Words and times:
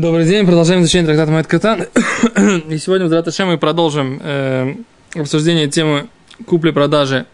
Добрый 0.00 0.24
день, 0.24 0.46
продолжаем 0.46 0.80
изучение 0.80 1.04
трактата 1.04 1.30
Майт 1.30 1.46
Катан. 1.46 1.82
И 2.70 2.78
сегодня 2.78 3.06
в 3.06 3.10
Драташе 3.10 3.44
мы 3.44 3.58
продолжим 3.58 4.18
э, 4.22 4.74
обсуждение 5.14 5.68
темы 5.68 6.08
купли-продажи 6.46 7.26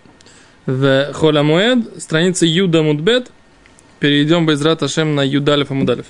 в 0.67 1.13
Холя 1.13 1.45
Муэд, 1.45 2.03
страница 2.03 2.45
Юда 2.45 2.83
Мудбет. 2.83 3.31
Перейдем 4.01 4.47
без 4.47 4.61
Раташем 4.63 5.15
на 5.15 5.25
Юдалев 5.25 5.71
Амудалев. 5.71 6.07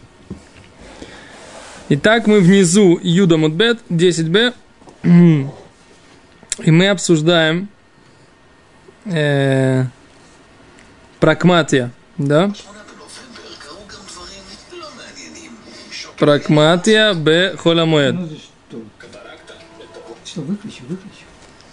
Итак, 1.90 2.26
мы 2.26 2.40
внизу 2.40 2.98
Юда 3.02 3.36
Мудбет, 3.36 3.80
10b. 3.90 4.54
И 5.04 6.70
мы 6.70 6.88
обсуждаем 6.88 7.68
э, 9.04 9.84
прагматия, 11.20 11.90
да? 12.16 12.50
Прагматия 16.18 17.12
б 17.14 17.56
холямоед. 17.56 18.16
Что, 20.24 20.40
выключи, 20.40 20.82
выключи. 20.88 21.24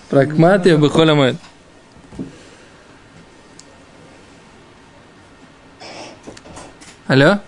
Прагматия 0.10 0.78
б 0.78 0.90
холямоед. 0.90 1.38
Алло? 7.08 7.40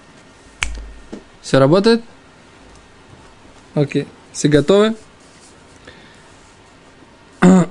Все 1.41 1.59
работает? 1.59 2.02
Окей. 3.73 4.08
Все 4.31 4.48
готовы? 4.48 4.95
А 7.41 7.67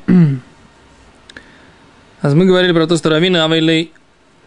мы 2.23 2.47
говорили 2.47 2.73
про 2.73 2.87
то, 2.87 2.97
что 2.97 3.11
Равина 3.11 3.45
Авейлей 3.45 3.93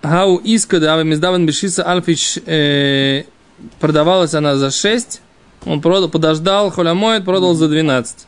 Хау 0.02 0.42
Искада 0.44 0.94
Аве 0.94 1.04
Миздаван 1.04 1.46
Бешиса 1.46 1.88
Альфич 1.88 2.40
э, 2.46 3.24
продавалась 3.80 4.34
она 4.34 4.56
за 4.56 4.72
6, 4.72 5.22
он 5.66 5.82
продал, 5.82 6.10
подождал, 6.10 6.70
холямоет, 6.72 7.26
продал 7.26 7.54
за 7.54 7.68
12. 7.68 8.28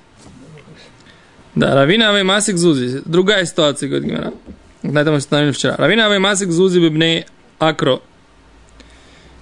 Да, 1.56 1.76
Равина 1.76 2.10
Авей 2.10 2.24
Масик 2.24 2.58
Зузи. 2.58 3.02
Другая 3.06 3.46
ситуация, 3.46 3.90
говорит 3.90 4.10
Гимара. 4.10 4.34
На 4.82 5.00
этом 5.00 5.14
мы 5.14 5.18
остановились 5.18 5.56
вчера. 5.56 5.76
Равина 5.78 6.06
Авей 6.06 6.20
Масик 6.20 6.50
Зузи 6.52 6.80
Бибней 6.80 7.26
Акро. 7.60 8.02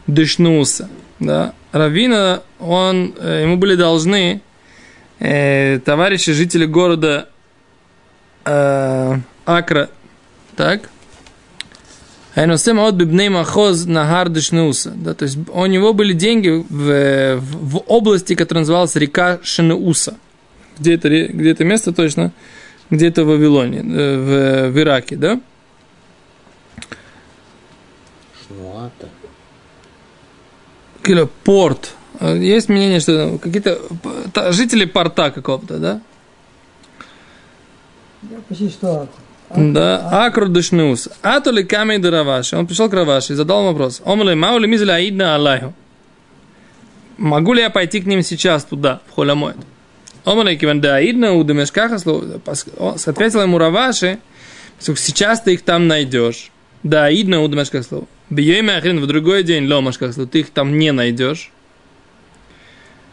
Дышнуса. 0.08 0.90
Да. 1.20 1.54
Равина, 1.72 2.42
он, 2.60 3.14
э, 3.20 3.42
ему 3.44 3.58
были 3.58 3.76
должны 3.76 4.42
э, 5.20 5.80
товарищи, 5.80 6.32
жители 6.32 6.66
города 6.66 7.30
э, 8.46 9.16
Акра. 9.46 9.90
Так? 10.56 10.90
Айносем 12.38 12.80
от 12.80 12.94
бибней 12.94 13.30
махоз 13.30 13.86
на 13.86 14.06
гардышнуса. 14.06 14.92
Да, 14.92 15.16
то 15.16 15.24
есть 15.24 15.40
у 15.52 15.66
него 15.66 15.94
были 15.94 16.14
деньги 16.14 16.50
в, 16.50 17.38
в, 17.40 17.78
в 17.78 17.84
области, 17.88 18.36
которая 18.36 18.62
называлась 18.62 18.96
река 18.96 19.40
Шенеуса. 19.42 20.18
Где 20.78 20.94
это, 20.94 21.10
где 21.10 21.50
это 21.50 21.64
место 21.64 21.94
точно? 21.94 22.32
Где 22.92 23.08
это 23.08 23.24
в 23.24 23.30
Вавилоне, 23.30 23.82
в, 23.82 24.70
в 24.70 24.80
Ираке, 24.80 25.16
да? 25.16 25.42
Шнуата. 28.46 29.10
Или 31.06 31.28
порт. 31.44 31.96
Есть 32.22 32.70
мнение, 32.70 33.00
что 33.00 33.40
какие-то 33.42 33.80
жители 34.52 34.86
порта 34.86 35.32
какого-то, 35.32 35.80
да? 35.80 36.02
Я 38.30 38.38
почти 38.48 38.70
что 38.70 39.10
Да, 39.56 40.26
Акру 40.26 40.50
Дышнус. 40.50 41.10
А 41.22 41.40
то 41.40 41.52
ли 41.52 41.64
камень 41.64 42.02
до 42.02 42.12
Раваши. 42.12 42.58
Он 42.58 42.68
пришел 42.68 42.90
к 42.90 42.94
Раваши 42.94 43.34
и 43.34 43.36
задал 43.36 43.64
вопрос. 43.64 44.02
Омле 44.06 44.36
маули 44.36 44.68
мизля 44.68 44.96
аидна 44.96 45.36
Аллаху. 45.36 45.74
Могу 47.18 47.54
ли 47.54 47.62
я 47.62 47.70
пойти 47.70 48.02
к 48.02 48.06
ним 48.06 48.22
сейчас 48.22 48.66
туда, 48.66 49.02
в 49.10 49.16
Холямойд? 49.16 49.58
Омле 50.26 50.56
киван 50.56 50.82
да 50.82 50.98
аидна 50.98 51.34
у 51.34 51.44
Демешкаха 51.44 51.96
Ответил 51.96 53.42
ему 53.42 53.58
Раваши, 53.58 54.20
сейчас 54.80 55.42
ты 55.42 55.54
их 55.54 55.62
там 55.62 55.88
найдешь. 55.88 56.52
Да 56.84 57.06
аидна 57.06 57.42
у 57.42 57.48
Демешкаха 57.48 57.84
слово. 57.84 58.08
Бьем 58.30 58.70
ахрин 58.70 59.00
в 59.00 59.08
другой 59.08 59.44
день 59.44 59.68
ломашках 59.68 60.14
слово. 60.14 60.30
Ты 60.30 60.42
их 60.42 60.50
там 60.50 60.78
не 60.78 60.92
найдешь. 60.92 61.52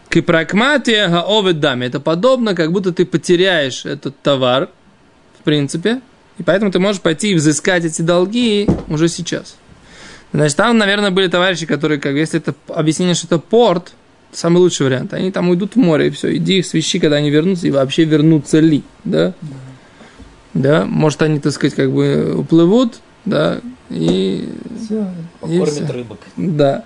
Кипракматия 0.09 1.09
гаовет 1.09 1.61
даме. 1.61 1.87
Это 1.87 2.01
подобно, 2.01 2.55
как 2.55 2.73
будто 2.73 2.93
ты 2.93 3.07
потеряешь 3.07 3.85
этот 3.85 4.21
товар, 4.21 4.69
в 5.39 5.43
принципе, 5.45 6.01
и 6.39 6.43
поэтому 6.43 6.71
ты 6.71 6.79
можешь 6.79 7.01
пойти 7.01 7.31
и 7.31 7.35
взыскать 7.35 7.85
эти 7.85 8.03
долги 8.03 8.69
уже 8.89 9.09
сейчас. 9.09 9.57
Значит, 10.33 10.57
там, 10.57 10.77
наверное, 10.79 11.11
были 11.11 11.29
товарищи, 11.29 11.65
которые, 11.65 12.01
как 12.01 12.15
если 12.15 12.41
это 12.41 12.55
объяснение, 12.69 13.15
что 13.15 13.27
это 13.27 13.39
порт, 13.39 13.93
самый 14.33 14.59
лучший 14.59 14.87
вариант. 14.87 15.15
Они 15.15 15.31
там 15.31 15.49
уйдут 15.49 15.75
в 15.75 15.79
море, 15.79 16.09
и 16.09 16.11
все, 16.11 16.35
иди 16.37 16.59
их 16.59 16.67
свищи, 16.67 16.99
когда 16.99 17.17
они 17.17 17.31
вернутся, 17.31 17.69
и 17.69 17.71
вообще 17.71 18.05
вернутся 18.05 18.59
ли, 18.59 18.83
да? 19.05 19.33
Да, 20.55 20.85
может, 20.87 21.23
они, 21.23 21.39
так 21.41 21.53
сказать, 21.53 21.75
как 21.75 21.93
бы 21.93 22.35
уплывут, 22.37 23.01
да, 23.25 23.61
и... 23.91 24.49
Все. 24.85 25.09
и 25.47 25.59
Кормит 25.59 25.69
всё. 25.69 25.93
рыбок. 25.93 26.21
Да. 26.37 26.85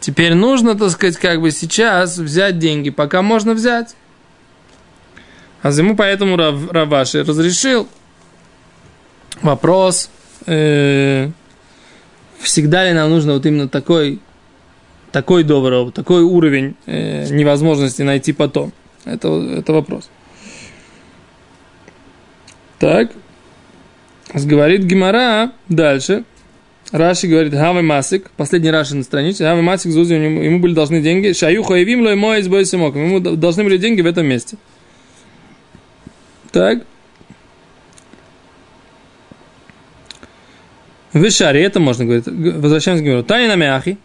Теперь 0.00 0.34
нужно, 0.34 0.74
так 0.76 0.90
сказать, 0.90 1.16
как 1.16 1.40
бы 1.40 1.50
сейчас 1.50 2.18
взять 2.18 2.58
деньги, 2.58 2.90
пока 2.90 3.22
можно 3.22 3.54
взять. 3.54 3.94
А 5.62 5.70
ему 5.70 5.94
поэтому 5.94 6.36
Рав- 6.36 6.70
Раваши 6.72 7.22
разрешил 7.22 7.88
вопрос, 9.42 10.10
э, 10.46 11.30
всегда 12.38 12.84
ли 12.86 12.92
нам 12.92 13.10
нужно 13.10 13.34
вот 13.34 13.46
именно 13.46 13.68
такой, 13.68 14.20
такой 15.10 15.44
доброго, 15.44 15.92
такой 15.92 16.22
уровень 16.22 16.76
э, 16.86 17.28
невозможности 17.30 18.02
найти 18.02 18.32
потом. 18.32 18.72
Это, 19.04 19.28
это 19.28 19.72
вопрос. 19.72 20.10
Так. 22.78 23.12
Говорит 24.34 24.84
Гимара 24.84 25.52
дальше. 25.68 26.24
Раши 26.90 27.26
говорит, 27.26 27.54
Хавы 27.54 27.80
Масик, 27.82 28.30
последний 28.36 28.70
Раши 28.70 28.94
на 28.94 29.02
странице, 29.02 29.44
Хавы 29.44 29.62
Масик 29.62 29.92
Зузи, 29.92 30.12
ему, 30.12 30.42
ему 30.42 30.58
были 30.58 30.74
должны 30.74 31.00
деньги, 31.00 31.32
Шаю 31.32 31.62
Хаевим 31.62 32.02
Лой 32.02 32.16
Мой 32.16 32.42
ему 32.42 33.20
должны 33.20 33.64
были 33.64 33.78
деньги 33.78 34.02
в 34.02 34.06
этом 34.06 34.26
месте. 34.26 34.58
Так. 36.50 36.84
В 41.12 41.22
это 41.24 41.80
можно 41.80 42.04
говорить. 42.04 42.26
Возвращаемся 42.26 43.02
к 43.02 43.06
Гимару. 43.06 43.22
Тани 43.22 43.46
на 43.46 43.56
Мяхи. 43.56 43.98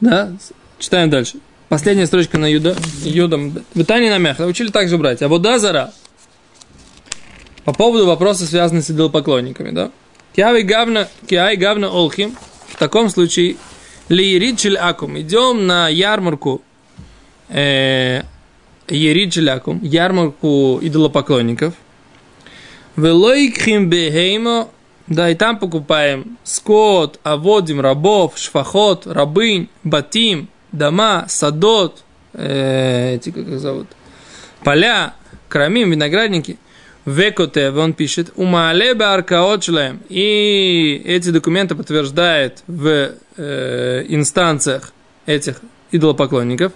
Да, 0.00 0.32
читаем 0.78 1.10
дальше. 1.10 1.38
Последняя 1.68 2.06
строчка 2.06 2.38
на 2.38 2.46
Юда, 2.46 2.76
Юдам. 3.02 3.54
В 3.74 3.84
Тани 3.84 4.08
на 4.08 4.18
Мяхи. 4.18 4.42
Учили 4.42 4.68
также 4.68 4.96
брать. 4.98 5.20
А 5.22 5.28
вот 5.28 5.42
Дазара. 5.42 5.92
По 7.64 7.72
поводу 7.72 8.06
вопроса, 8.06 8.46
связанного 8.46 8.84
с 8.84 8.90
идолопоклонниками, 8.90 9.72
да? 9.72 9.90
Киави 10.34 10.62
гавна, 10.62 11.08
киай 11.26 11.56
гавна 11.56 11.90
олхим. 11.90 12.36
В 12.68 12.76
таком 12.76 13.10
случае, 13.10 13.56
лиерид 14.08 14.64
акум. 14.78 15.20
Идем 15.20 15.66
на 15.66 15.88
ярмарку 15.88 16.62
э, 17.48 18.22
ерид 18.88 19.36
акум, 19.48 19.80
ярмарку 19.82 20.78
идолопоклонников. 20.80 21.74
Велойкхим 22.96 23.90
бехеймо. 23.90 24.68
Да, 25.08 25.30
и 25.30 25.34
там 25.34 25.58
покупаем 25.58 26.38
скот, 26.44 27.18
аводим, 27.22 27.80
рабов, 27.80 28.36
шфахот, 28.36 29.06
рабынь, 29.06 29.68
батим, 29.82 30.48
дома, 30.70 31.24
садот, 31.28 32.04
э, 32.34 33.14
эти, 33.14 33.30
как 33.30 33.48
их 33.48 33.58
зовут, 33.58 33.88
поля, 34.62 35.14
крамим, 35.48 35.90
виноградники. 35.90 36.58
Векоте, 37.06 37.70
он 37.70 37.94
пишет, 37.94 38.32
умале 38.36 38.92
аркаот 38.92 39.64
шлем. 39.64 40.00
И 40.10 41.02
эти 41.06 41.30
документы 41.30 41.74
подтверждает 41.74 42.62
в 42.66 43.12
э, 43.38 44.04
инстанциях 44.08 44.92
этих 45.24 45.62
идолопоклонников. 45.90 46.72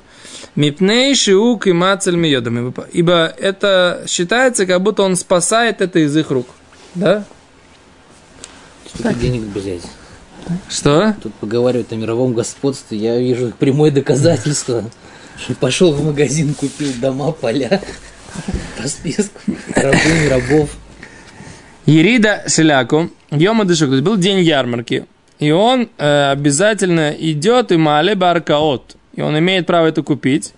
Мипней 0.56 1.14
шиук 1.14 1.66
и 1.66 1.72
мацель 1.72 2.16
миодами. 2.16 2.72
Ибо 2.92 3.26
это 3.38 4.04
считается, 4.08 4.64
как 4.64 4.80
будто 4.80 5.02
он 5.02 5.16
спасает 5.16 5.82
это 5.82 5.98
из 5.98 6.16
их 6.16 6.30
рук. 6.30 6.46
Да? 6.94 7.24
Сколько 8.94 9.14
денег 9.14 9.42
взять? 9.54 9.82
Что? 10.68 11.14
Тут 11.22 11.34
поговаривают 11.34 11.92
о 11.92 11.96
мировом 11.96 12.34
господстве. 12.34 12.98
Я 12.98 13.18
вижу 13.18 13.52
прямое 13.58 13.90
доказательство. 13.90 14.84
Пошел 15.60 15.92
в 15.92 16.04
магазин, 16.04 16.54
купил 16.54 16.92
дома, 17.00 17.32
поля 17.32 17.80
по 18.80 18.88
списку. 18.88 19.40
Рабынь, 19.74 20.28
рабов. 20.28 20.70
Ерида 21.86 22.44
Шеляку, 22.46 23.10
Йома 23.30 23.64
Дышук, 23.64 23.88
то 23.88 23.94
есть 23.94 24.04
был 24.04 24.16
день 24.16 24.38
ярмарки, 24.38 25.06
и 25.40 25.50
он 25.50 25.88
э, 25.98 26.30
обязательно 26.30 27.10
идет 27.10 27.72
и 27.72 27.76
мале 27.76 28.14
баркаот, 28.14 28.96
и 29.16 29.20
он 29.20 29.36
имеет 29.40 29.66
право 29.66 29.88
это 29.88 30.02
купить, 30.02 30.54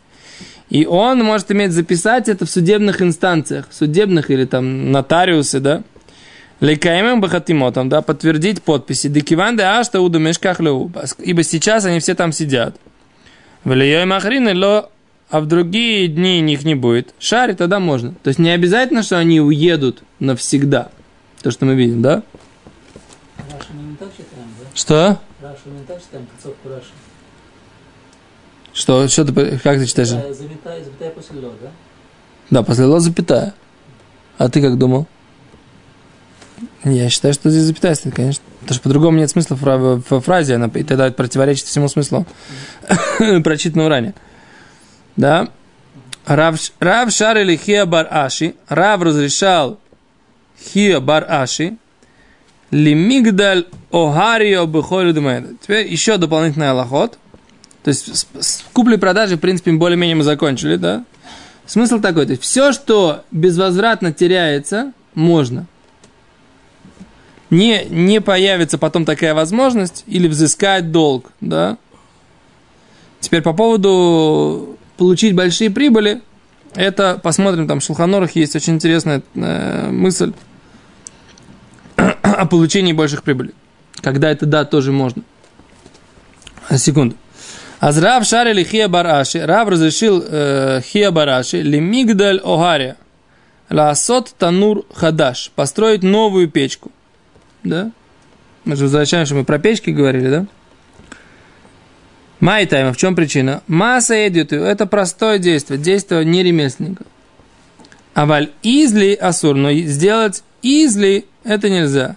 и 0.69 0.85
он 0.85 1.25
может 1.25 1.51
иметь 1.51 1.73
записать 1.73 2.29
это 2.29 2.45
в 2.45 2.51
судебных 2.51 3.01
инстанциях, 3.01 3.69
судебных 3.71 4.31
или 4.31 4.45
там 4.45 4.93
нотариусы, 4.93 5.61
да, 5.61 5.83
Лекаемем 6.61 7.21
бахатимотом, 7.21 7.89
да, 7.89 8.01
подтвердить 8.01 8.63
подписи. 8.63 9.09
Декиван 9.09 9.57
де 9.57 9.65
ашта 9.65 10.01
уда 10.01 10.19
мешках. 10.19 10.61
Ибо 10.61 11.43
сейчас 11.43 11.85
они 11.85 12.01
все 12.01 12.15
там 12.15 12.33
сидят. 12.33 12.77
Влияй 13.65 14.05
махрины, 14.07 14.55
ло, 14.55 14.91
а 15.31 15.41
в 15.41 15.47
другие 15.47 16.07
дни 16.09 16.41
них 16.41 16.65
не 16.65 16.75
будет. 16.75 17.15
Шари 17.19 17.55
тогда 17.55 17.81
можно. 17.81 18.15
То 18.23 18.29
есть 18.29 18.39
не 18.39 18.51
обязательно, 18.51 19.03
что 19.03 19.19
они 19.19 19.41
уедут 19.41 20.03
навсегда. 20.21 20.91
То, 21.43 21.51
что 21.51 21.67
мы 21.67 21.75
видим, 21.75 22.03
да? 22.03 22.23
Рашу 23.51 23.73
мы 23.73 23.91
не 23.91 23.97
так 23.97 24.11
читаем, 24.13 24.49
да? 24.61 24.67
Что? 24.75 25.21
Рашу 25.43 25.61
мы 25.67 25.81
не 25.81 25.85
так 25.87 26.01
читаем, 26.01 26.27
концовку 26.27 26.69
Раши. 26.69 26.87
Что, 28.73 29.09
что 29.09 29.25
ты, 29.25 29.59
как 29.59 29.79
ты 29.79 29.87
читаешь? 29.87 30.13
Э, 30.13 30.33
Запятая, 30.33 30.83
запятая 30.83 31.11
после 31.11 31.41
лё, 31.41 31.53
да? 31.61 31.71
Да, 32.51 32.63
после 32.63 32.85
ло 32.87 33.01
запятая. 33.01 33.55
А 34.39 34.49
ты 34.49 34.61
как 34.61 34.79
думал? 34.79 35.07
Я 36.85 37.09
считаю, 37.09 37.33
что 37.33 37.51
здесь 37.51 37.63
запятая 37.63 37.95
стоит, 37.95 38.15
конечно. 38.15 38.43
Потому 38.61 38.75
что 38.75 38.83
по-другому 38.83 39.19
нет 39.19 39.31
смысла 39.31 39.57
во 39.61 40.21
фразе, 40.21 40.57
она, 40.57 40.71
и 40.75 40.83
тогда 40.83 41.11
противоречит 41.11 41.67
всему 41.67 41.89
смыслу 41.89 42.27
прочитанного 43.43 43.89
ранее. 43.89 44.15
Да? 45.17 45.49
Рав, 46.27 46.59
Рав 46.81 47.11
Шар 47.11 47.39
или 47.39 47.57
Хия 47.57 47.87
Бар 47.87 48.09
Аши, 48.11 48.55
Рав 48.69 49.03
разрешал 49.03 49.79
Хия 50.59 51.01
Бар 51.01 51.27
Аши, 51.29 51.77
Лимигдаль 52.71 53.67
Огарио 53.91 54.67
Бехолю. 54.67 55.15
Теперь 55.63 55.87
еще 55.87 56.17
дополнительный 56.17 56.71
аллахот. 56.71 57.19
То 57.83 57.89
есть 57.89 58.15
с, 58.15 58.27
с 58.41 58.65
куплей-продажей, 58.73 59.37
в 59.37 59.41
принципе, 59.41 59.73
более-менее 59.73 60.17
мы 60.17 60.23
закончили, 60.23 60.77
да? 60.77 61.05
Смысл 61.67 62.01
такой, 62.01 62.27
то 62.27 62.33
есть 62.33 62.43
все, 62.43 62.73
что 62.73 63.25
безвозвратно 63.31 64.13
теряется, 64.13 64.93
можно. 65.15 65.67
Не, 67.55 67.85
не 67.85 68.21
появится 68.21 68.79
потом 68.79 69.05
такая 69.05 69.33
возможность 69.33 70.03
или 70.07 70.27
взыскать 70.27 70.91
долг, 70.91 71.31
да? 71.41 71.79
Теперь 73.21 73.43
по 73.43 73.53
поводу 73.53 74.77
получить 74.97 75.35
большие 75.35 75.71
прибыли, 75.71 76.21
это 76.75 77.21
посмотрим, 77.23 77.69
там 77.69 77.79
в 77.79 77.85
Шелханорах 77.85 78.33
есть 78.33 78.57
очень 78.57 78.75
интересная 78.75 79.23
э, 79.37 79.89
мысль 79.91 80.33
о 81.97 82.47
получении 82.47 82.93
больших 82.93 83.23
прибылей. 83.23 83.55
Когда 84.03 84.31
это 84.31 84.47
да, 84.47 84.65
тоже 84.65 84.91
можно. 84.91 85.23
Секунду. 86.77 87.15
Азрав 87.79 88.27
шарили 88.27 88.65
хия 88.65 88.89
бараши. 88.89 89.47
Рав 89.47 89.69
разрешил 89.69 90.25
э, 90.27 90.81
хия 90.83 91.13
бараши 91.13 91.63
лимигдаль 91.63 92.41
огария. 92.41 92.97
Ласот 93.71 94.35
танур 94.37 94.85
хадаш. 94.93 95.53
Построить 95.55 96.03
новую 96.03 96.49
печку. 96.49 96.91
Да? 97.65 97.91
Мы 98.65 98.77
же 98.77 98.85
возвращаемся, 98.85 99.35
мы 99.35 99.45
про 99.45 99.59
печки 99.59 99.91
говорили, 99.91 100.29
да? 100.29 100.47
Майтайма, 102.41 102.93
в 102.93 102.97
чем 102.97 103.17
причина? 103.17 103.63
Масса 103.67 104.29
эдиту, 104.29 104.57
это 104.57 104.87
простое 104.87 105.39
действие, 105.39 105.79
действие 105.79 106.25
не 106.25 106.43
ремесленника. 106.43 107.05
А 108.15 108.27
валь 108.27 108.51
изли 108.63 109.15
асур, 109.15 109.57
но 109.57 109.73
сделать 109.73 110.45
изли 110.63 111.27
это 111.43 111.69
нельзя. 111.69 112.17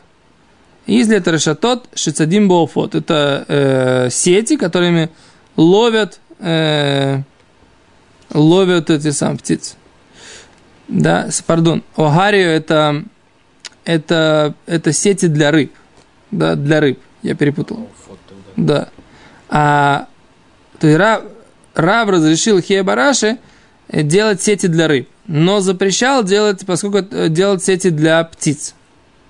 Изли 0.86 1.18
это 1.18 1.32
решатот 1.32 1.90
шицадим 1.94 2.48
боуфот. 2.48 2.96
Это 2.96 3.46
э, 3.48 4.10
сети, 4.10 4.56
которыми 4.56 5.10
ловят, 5.58 6.20
э, 6.40 7.22
ловят 8.34 8.90
эти 8.90 9.12
сам 9.12 9.38
птицы. 9.38 9.76
Да, 10.88 11.30
пардон. 11.46 11.84
Огарио 11.98 12.48
это, 12.48 13.04
это, 13.88 14.54
это 14.66 14.92
сети 14.92 15.28
для 15.28 15.50
рыб. 15.50 15.72
Да, 16.30 16.56
для 16.56 16.82
рыб. 16.82 17.00
Я 17.24 17.36
перепутал. 17.36 17.88
Да. 18.58 18.90
А, 19.50 20.08
то 20.78 20.88
есть 20.88 21.00
Рав, 21.00 21.24
Рав 21.74 22.10
разрешил 22.10 22.60
Хебараши 22.60 23.38
делать 23.90 24.42
сети 24.42 24.68
для 24.68 24.90
рыб, 24.90 25.08
но 25.26 25.62
запрещал 25.62 26.24
делать, 26.26 26.66
поскольку 26.66 26.98
это- 26.98 27.30
делать 27.30 27.64
сети 27.64 27.90
для 27.90 28.22
птиц. 28.26 28.76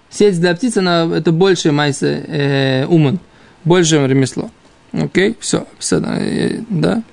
Сеть 0.09 0.39
для 0.39 0.55
птиц, 0.55 0.77
она, 0.77 1.07
это 1.15 1.31
больше 1.31 1.71
майса 1.71 2.07
э, 2.07 2.85
уман, 2.87 3.19
больше 3.63 4.07
ремесло. 4.07 4.49
Окей, 4.91 5.37
все, 5.39 5.67
все, 5.77 5.99
да. 5.99 7.03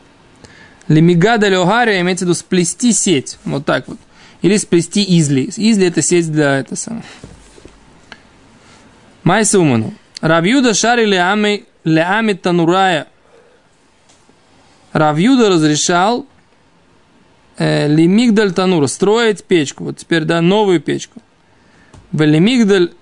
Лемигада 0.88 1.48
леогария 1.48 2.00
имеется 2.00 2.24
в 2.24 2.28
виду 2.28 2.38
сплести 2.38 2.92
сеть, 2.92 3.38
вот 3.44 3.66
так 3.66 3.86
вот. 3.86 3.98
Или 4.40 4.56
сплести 4.56 5.02
изли. 5.18 5.50
Изли 5.56 5.86
это 5.86 6.00
сеть 6.00 6.30
для 6.30 6.58
это 6.58 6.76
самое. 6.76 7.04
Майса 9.24 9.58
уману. 9.58 9.94
Равьюда 10.20 10.74
шари 10.74 11.06
леами, 11.06 11.64
леами 11.84 12.34
танурая. 12.34 13.08
Равьюда 14.92 15.48
разрешал 15.48 16.26
э, 17.56 17.88
лимигдаль 17.88 18.52
танура, 18.52 18.86
строить 18.86 19.44
печку. 19.44 19.84
Вот 19.84 19.96
теперь, 19.96 20.24
да, 20.24 20.40
новую 20.40 20.80
печку. 20.80 21.20
В 22.12 22.22
лимигдаль 22.22 22.92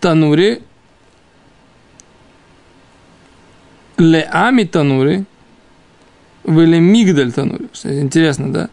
тануре 0.00 0.62
леами 3.96 4.64
тануре 4.64 5.24
в 6.44 6.60
лимигдаль 6.60 7.32
тануре. 7.32 7.68
Что 7.72 8.00
Интересно, 8.00 8.52
да? 8.52 8.70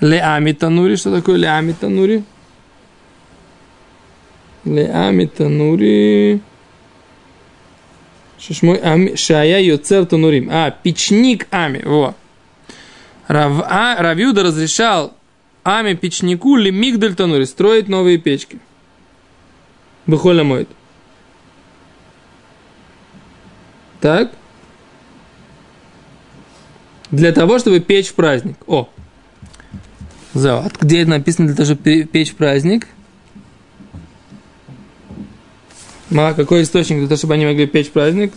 Леами 0.00 0.52
танури. 0.52 0.96
Что 0.96 1.14
такое 1.14 1.36
леами 1.36 1.72
танури? 1.72 2.24
Леами 4.64 5.26
танури. 5.26 6.40
Шишмой 8.38 8.80
ами, 8.82 9.16
шая 9.16 9.60
йоцер 9.60 10.06
танурим. 10.06 10.48
А, 10.50 10.70
печник 10.70 11.46
ами. 11.50 11.82
Во. 11.84 12.14
Рав, 13.28 13.62
а, 13.66 13.96
Равюда 14.02 14.42
разрешал 14.42 15.14
ами 15.64 15.94
печнику 15.94 16.56
ли 16.56 16.70
мигдаль 16.70 17.14
танури 17.14 17.44
строить 17.44 17.88
новые 17.88 18.18
печки. 18.18 18.58
Бухоля 20.06 20.42
моет. 20.44 20.68
Так. 24.00 24.32
Для 27.10 27.32
того, 27.32 27.58
чтобы 27.58 27.80
печь 27.80 28.08
в 28.08 28.14
праздник. 28.14 28.56
О. 28.66 28.88
Завод. 30.32 30.72
Где 30.80 31.02
это 31.02 31.10
написано 31.10 31.48
для 31.48 31.56
того, 31.56 31.66
чтобы 31.66 31.82
пе- 31.82 32.04
печь 32.04 32.30
в 32.30 32.36
праздник? 32.36 32.88
Ма, 36.10 36.34
какой 36.34 36.62
источник 36.62 36.98
для 36.98 37.06
того, 37.06 37.18
чтобы 37.18 37.34
они 37.34 37.46
могли 37.46 37.66
печь 37.66 37.90
праздник? 37.90 38.32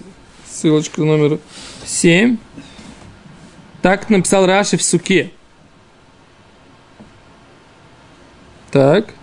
Ссылочка 0.48 1.02
номер 1.02 1.40
7. 1.86 2.38
Так 3.82 4.10
написал 4.10 4.46
Раши 4.46 4.78
в 4.78 4.84
суке. 4.84 5.32
Так. 8.70 9.14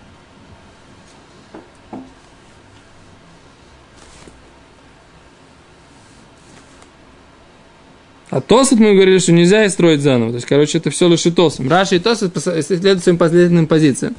А 8.29 8.39
Тосот 8.39 8.79
мы 8.79 8.93
говорили, 8.93 9.19
что 9.19 9.31
нельзя 9.31 9.65
и 9.65 9.69
строить 9.69 10.01
заново. 10.01 10.31
То 10.31 10.35
есть, 10.35 10.47
короче, 10.47 10.77
это 10.77 10.89
все 10.89 11.07
лишь 11.07 11.25
и 11.25 11.31
Тосом. 11.31 11.69
Раши 11.69 11.95
и 11.95 11.99
Тосот 11.99 12.37
следуют 12.37 13.03
своим 13.03 13.17
последовательным 13.17 13.67
позициям. 13.67 14.15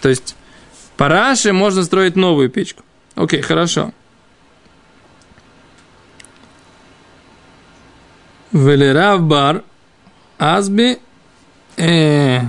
То 0.00 0.08
есть, 0.08 0.34
по 0.96 1.08
Раши 1.08 1.52
можно 1.52 1.82
строить 1.82 2.16
новую 2.16 2.48
печку. 2.50 2.82
Окей, 3.20 3.42
хорошо. 3.42 3.92
Велерав 8.52 9.20
бар 9.22 9.62
азби 10.38 10.98
э, 11.76 12.40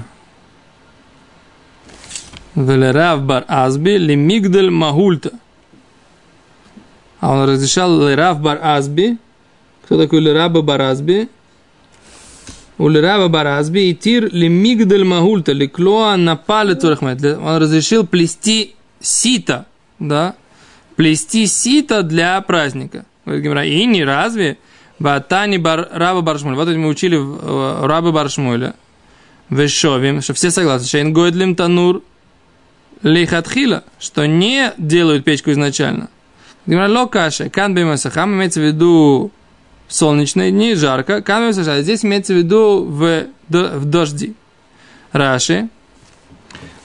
Велерав 2.56 3.22
бар 3.22 3.46
азби 3.50 3.98
лимигдаль 3.98 4.70
магульта. 4.70 5.32
А 7.20 7.34
он 7.34 7.50
разрешал 7.50 8.08
лерав 8.08 8.40
бар 8.40 8.60
азби. 8.64 9.18
Кто 9.84 9.98
такой 9.98 10.22
лераба 10.22 10.62
баразби? 10.62 11.28
У 12.78 12.88
лераба 12.88 13.28
баразби 13.28 13.90
и 13.90 13.94
тир 13.94 14.30
лимигдаль 14.32 15.04
магульта 15.04 15.52
ликлоа 15.52 16.16
на 16.16 16.38
палец. 16.38 16.82
Он 16.86 17.58
разрешил 17.58 18.08
плести 18.08 18.76
сито, 19.02 19.66
да? 20.00 20.36
Плести 21.02 21.48
сито 21.48 22.04
для 22.04 22.40
праздника. 22.42 23.06
И 23.26 23.86
не 23.88 24.04
разве? 24.04 24.60
Батани 25.00 25.58
бар, 25.58 25.90
раба 25.92 26.22
баршмуля. 26.22 26.56
Вот 26.56 26.68
мы 26.68 26.90
учили 26.90 27.18
э, 27.18 27.86
рабы 27.88 28.12
баршмуля. 28.12 28.76
Вешовим, 29.50 30.22
что 30.22 30.36
все 30.36 30.52
согласны. 30.52 30.88
Шейн 30.88 31.12
гойдлим 31.12 31.56
танур 31.56 32.04
лихатхила, 33.02 33.84
что 33.98 34.28
не 34.28 34.74
делают 34.78 35.26
печку 35.26 35.50
изначально. 35.50 36.12
Гимра 36.68 36.88
локаше, 36.88 37.50
кан 37.50 37.74
бимасахам, 37.74 38.36
имеется 38.36 38.60
в 38.60 38.64
виду 38.64 39.32
в 39.88 39.94
солнечные 39.96 40.52
дни, 40.52 40.76
жарко. 40.76 41.24
Кан 41.24 41.42
бимасахам, 41.42 41.82
здесь 41.82 42.06
имеется 42.06 42.36
в 42.36 42.38
виду 42.38 42.84
в, 42.84 43.26
в 43.50 43.86
дожди. 43.86 44.36
Раши. 45.14 45.68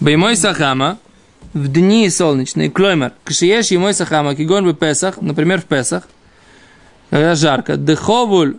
Беймой 0.01 0.37
сахама, 0.37 0.97
в 1.57 1.69
дни 1.69 2.11
солнечные, 2.11 2.71
клоймер, 2.71 3.13
кшиеш 3.25 3.73
и 3.73 3.79
мой 3.79 3.95
сахама, 3.95 4.35
кигон 4.35 4.69
в 4.69 4.75
Песах, 4.75 5.23
например, 5.23 5.63
в 5.63 5.65
Песах, 5.65 6.07
когда 7.09 7.35
жарко, 7.35 7.79
деховуль 7.79 8.59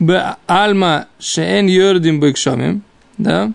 б 0.00 0.36
альма 0.48 1.06
шеэн 1.20 1.68
йордим 1.68 2.18
бэкшомим, 2.18 2.82
да, 3.16 3.52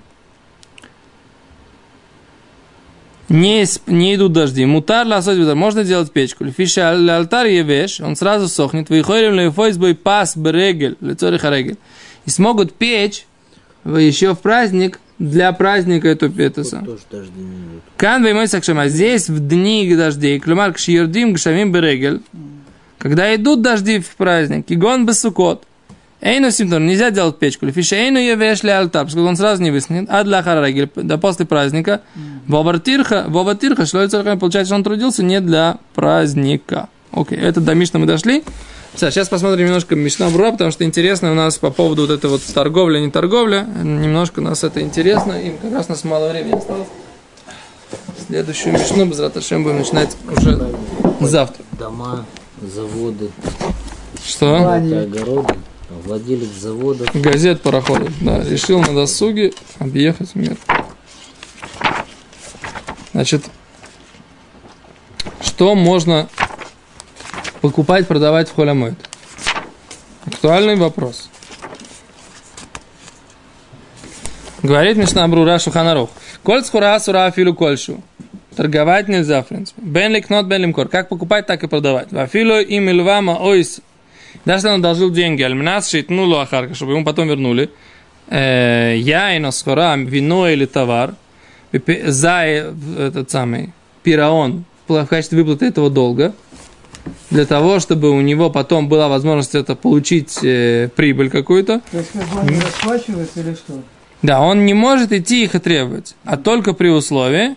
не, 3.27 3.65
не 3.87 4.15
идут 4.15 4.31
дожди. 4.31 4.65
Мутар 4.65 5.05
ласот 5.05 5.37
бедар. 5.37 5.55
Можно 5.55 5.83
делать 5.83 6.11
печку. 6.11 6.49
Фиша 6.49 6.93
алтар 7.17 7.45
евеш, 7.45 7.99
он 7.99 8.15
сразу 8.15 8.47
сохнет. 8.47 8.89
Выходим 8.89 9.33
лейфойс 9.33 9.77
бой 9.77 9.93
пас 9.93 10.35
берегель, 10.35 10.97
лицо 10.99 11.29
регель. 11.29 11.77
И 12.25 12.29
смогут 12.31 12.73
печь 12.73 13.27
еще 13.85 14.33
в 14.33 14.39
праздник, 14.39 14.99
для 15.19 15.51
праздника 15.51 16.07
эту 16.07 16.29
идут. 16.29 16.83
Кан 17.97 18.25
веймой 18.25 18.47
сакшама. 18.47 18.87
Здесь 18.87 19.29
в 19.29 19.39
дни 19.39 19.93
дождей, 19.95 20.39
клюмар 20.39 20.73
кшиердим 20.73 21.33
гшамим 21.33 21.71
берегель, 21.71 22.21
когда 22.97 23.35
идут 23.35 23.61
дожди 23.61 23.99
в 23.99 24.15
праздник, 24.15 24.65
игон 24.69 25.05
бесукот, 25.05 25.65
Эйну 26.21 26.51
симптом, 26.51 26.85
нельзя 26.85 27.11
делать 27.11 27.39
печку. 27.39 27.71
Фиша 27.71 27.95
эйну 27.95 28.19
евеш 28.19 28.63
ли 28.63 28.71
алтар, 28.71 29.05
поскольку 29.05 29.29
он 29.29 29.37
сразу 29.37 29.63
не 29.63 29.71
высохнет. 29.71 30.07
А 30.09 30.23
для 30.25 30.43
харагель, 30.43 30.89
да 30.95 31.17
после 31.17 31.45
праздника. 31.45 32.01
Воватирха, 32.45 33.25
воватирха, 33.27 33.85
что 33.85 34.01
это 34.01 34.35
получается, 34.35 34.75
он 34.75 34.83
трудился 34.83 35.23
не 35.23 35.39
для 35.39 35.77
праздника. 35.95 36.89
Окей, 37.11 37.37
это 37.37 37.61
до 37.61 37.73
Мишна 37.73 37.99
мы 37.99 38.05
дошли. 38.05 38.43
Сейчас 38.99 39.29
посмотрим 39.29 39.67
немножко 39.67 39.95
Мишна 39.95 40.29
Бруа, 40.29 40.51
потому 40.51 40.71
что 40.71 40.83
интересно 40.83 41.31
у 41.31 41.33
нас 41.33 41.57
по 41.57 41.71
поводу 41.71 42.01
вот 42.01 42.11
этой 42.11 42.29
вот 42.29 42.43
торговля, 42.43 42.99
не 42.99 43.09
торговля. 43.09 43.61
Немножко 43.61 44.41
нас 44.41 44.65
это 44.65 44.81
интересно, 44.81 45.41
и 45.41 45.51
как 45.51 45.71
раз 45.71 45.85
у 45.87 45.91
нас 45.91 46.03
мало 46.03 46.29
времени 46.29 46.57
осталось. 46.57 46.89
Следующую 48.27 48.73
Мишну, 48.73 49.05
без 49.05 49.19
Раташем, 49.19 49.63
будем 49.63 49.77
начинать 49.77 50.17
уже 50.35 50.75
завтра. 51.21 51.63
Дома, 51.79 52.25
заводы, 52.61 53.29
Что? 54.21 54.73
Огороды. 54.73 55.55
Владелец 56.03 56.49
завода. 56.59 57.05
Газет 57.13 57.61
пароходов. 57.61 58.11
Да, 58.19 58.43
решил 58.43 58.81
на 58.81 58.93
досуге 58.93 59.53
объехать 59.79 60.35
мир. 60.35 60.57
Значит, 63.13 63.45
что 65.41 65.73
можно 65.73 66.27
покупать, 67.61 68.07
продавать 68.07 68.49
в 68.49 68.55
холямойт? 68.55 68.95
Актуальный 70.25 70.75
вопрос. 70.75 71.29
Говорит 74.61 74.97
Мишна 74.97 75.27
Брура 75.27 75.57
Шуханарух. 75.59 76.09
Коль 76.43 76.63
скура 76.63 76.99
сура 76.99 77.25
афилу 77.25 77.53
кольшу. 77.53 78.01
Торговать 78.55 79.07
нельзя, 79.07 79.41
в 79.41 79.47
принципе. 79.47 79.81
Бен 79.81 80.11
ликнот, 80.11 80.45
бен 80.45 80.61
лимкор. 80.61 80.89
Как 80.89 81.07
покупать, 81.07 81.45
так 81.45 81.63
и 81.63 81.67
продавать. 81.67 82.11
Афилу 82.11 82.59
им 82.59 82.89
илвама 82.89 83.37
ойс 83.39 83.81
даже 84.45 84.57
если 84.57 84.69
он 84.69 84.79
одолжил 84.79 85.11
деньги, 85.11 85.41
альмнас 85.41 85.89
шитнулу 85.89 86.37
ахарка, 86.37 86.75
чтобы 86.75 86.93
ему 86.93 87.03
потом 87.03 87.27
вернули, 87.27 87.69
э, 88.29 88.95
яйна, 88.97 89.51
схора, 89.51 89.95
вино 89.97 90.49
или 90.49 90.65
товар, 90.65 91.15
за 91.71 92.45
э, 92.45 92.73
этот 92.97 93.29
самый 93.29 93.73
пираон 94.03 94.65
в 94.87 95.05
качестве 95.05 95.39
выплаты 95.39 95.67
этого 95.67 95.89
долга, 95.89 96.33
для 97.29 97.45
того, 97.45 97.79
чтобы 97.79 98.09
у 98.11 98.21
него 98.21 98.49
потом 98.49 98.89
была 98.89 99.07
возможность 99.07 99.55
это 99.55 99.75
получить 99.75 100.39
э, 100.43 100.89
прибыль 100.95 101.29
какую-то, 101.29 101.81
То 101.91 101.97
есть, 101.97 102.11
как 102.11 102.27
бы 102.27 102.39
они 102.41 102.59
расплачиваются 102.59 103.39
или 103.41 103.53
что? 103.53 103.81
да, 104.21 104.41
он 104.41 104.65
не 104.65 104.73
может 104.73 105.11
идти 105.11 105.43
их 105.43 105.55
и 105.55 105.59
требовать, 105.59 106.15
а 106.25 106.37
только 106.37 106.73
при 106.73 106.89
условии, 106.89 107.55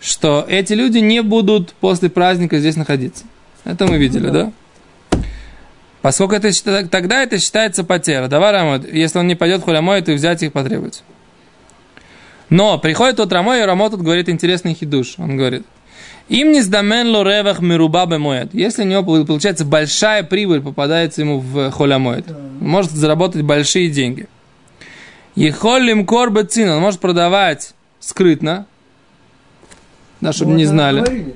что 0.00 0.44
эти 0.48 0.72
люди 0.74 0.98
не 0.98 1.22
будут 1.22 1.72
после 1.74 2.08
праздника 2.08 2.58
здесь 2.58 2.76
находиться. 2.76 3.24
Это 3.64 3.86
мы 3.86 3.98
видели, 3.98 4.30
да? 4.30 4.52
Поскольку 6.00 6.34
это, 6.34 6.50
тогда 6.88 7.22
это 7.22 7.38
считается 7.38 7.82
потеря. 7.82 8.28
Давай, 8.28 8.52
Рамот, 8.52 8.90
если 8.90 9.18
он 9.18 9.26
не 9.26 9.34
пойдет 9.34 9.62
хулямой, 9.62 10.00
то 10.00 10.12
взять 10.12 10.42
их 10.42 10.52
потребовать. 10.52 11.02
Но 12.50 12.78
приходит 12.78 13.16
тот 13.16 13.32
Рамой, 13.32 13.60
и 13.60 13.64
Рамот 13.64 13.92
тут 13.92 14.02
говорит 14.02 14.28
интересный 14.28 14.74
хидуш. 14.74 15.16
Он 15.18 15.36
говорит, 15.36 15.66
им 16.28 16.52
не 16.52 16.60
сдамен 16.62 17.08
ло 17.08 17.22
ревах 17.22 17.60
мируба 17.60 18.06
бемоэд. 18.06 18.54
Если 18.54 18.82
у 18.82 18.86
него 18.86 19.02
пол- 19.02 19.24
получается 19.24 19.64
большая 19.64 20.22
прибыль 20.22 20.60
попадается 20.60 21.22
ему 21.22 21.38
в 21.40 21.70
холямоэд, 21.70 22.26
может 22.60 22.90
заработать 22.90 23.42
большие 23.42 23.88
деньги. 23.90 24.28
Ехолим 25.34 26.04
корба 26.04 26.44
цин, 26.44 26.68
он 26.70 26.80
может 26.80 27.00
продавать 27.00 27.74
скрытно, 28.00 28.66
да, 30.20 30.32
чтобы 30.32 30.52
Вот 30.52 30.56
не 30.58 30.64
знали. 30.64 31.00
говорили. 31.00 31.34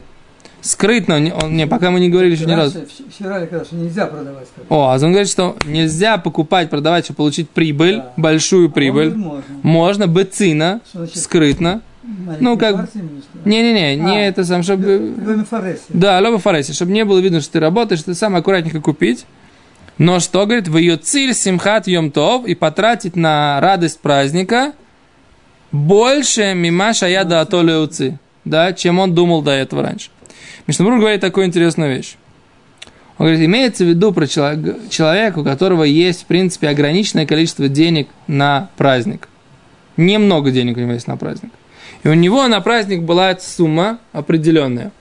Скрытно, 0.61 1.17
он, 1.17 1.33
он- 1.43 1.57
не, 1.57 1.67
пока 1.67 1.91
мы 1.91 1.99
не 1.99 2.09
говорили 2.09 2.35
еще 2.37 2.45
ни 2.47 2.53
разу. 2.53 2.81
Вчера 3.13 3.39
или 3.41 3.47
когда, 3.47 3.65
что 3.65 3.75
нельзя 3.75 4.07
продавать. 4.07 4.47
как. 4.55 4.65
О, 4.71 4.91
а 4.91 4.95
он 4.95 5.11
говорит, 5.11 5.29
что 5.29 5.57
нельзя 5.67 6.19
покупать, 6.19 6.71
продавать, 6.71 7.05
чтобы 7.05 7.17
получить 7.17 7.51
прибыль, 7.51 7.97
Да. 7.97 8.13
большую 8.17 8.69
А 8.69 8.71
прибыль. 8.71 9.13
может, 9.15 9.49
можно. 9.49 9.59
Можно 9.63 10.07
быцина, 10.07 10.81
скрытно. 11.15 11.81
Ну, 12.41 12.59
как-? 12.59 12.89
Не-не-не, 13.45 13.97
не 13.97 14.17
А, 14.17 14.21
это 14.21 14.45
сам, 14.45 14.63
чтобы... 14.63 15.15
Да, 15.89 16.19
лоба 16.21 16.39
фареси, 16.39 16.73
чтобы 16.73 16.93
не 16.93 17.05
было 17.05 17.19
видно, 17.19 17.41
что 17.41 17.53
ты 17.53 17.61
работаешь, 17.61 18.03
ты 18.03 18.15
сам 18.15 18.35
аккуратненько 18.35 18.81
купить. 18.81 19.25
Но 19.99 20.19
что, 20.21 20.45
говорит, 20.45 20.69
в 20.69 20.77
ее 20.77 20.97
цель 20.97 21.35
симхат 21.35 21.87
йомтов 21.87 22.47
и 22.47 22.55
потратить 22.55 23.15
на 23.15 23.61
радость 23.61 24.01
праздника 24.01 24.73
больше 25.71 26.55
мима 26.55 26.93
шаяда 26.93 27.41
атолеуци, 27.41 28.19
да, 28.45 28.73
чем 28.73 28.99
он 28.99 29.15
думал 29.15 29.43
до 29.43 29.53
этого 29.53 29.83
раньше. 29.83 30.11
Мишнабрур 30.67 30.99
говорит 30.99 31.21
такую 31.21 31.47
интересную 31.47 31.95
вещь. 31.95 32.17
Он 33.19 33.27
говорит, 33.27 33.47
имеется 33.47 33.85
в 33.85 33.89
виду 33.89 34.13
про 34.13 34.27
чело- 34.27 34.89
человека, 34.91 35.39
у 35.39 35.45
которого 35.45 35.85
есть, 35.85 36.23
в 36.23 36.27
принципе, 36.27 36.69
ограниченное 36.69 37.27
количество 37.27 37.69
денег 37.69 38.09
на 38.27 38.71
праздник. 38.77 39.29
Немного 39.97 40.51
денег 40.51 40.77
у 40.77 40.81
него 40.81 40.93
есть 40.93 41.07
на 41.07 41.17
праздник. 41.17 41.53
И 42.05 42.09
у 42.09 42.15
него 42.15 42.47
на 42.49 42.61
праздник 42.61 43.03
была 43.03 43.37
сумма 43.39 43.99
определенная. 44.13 44.93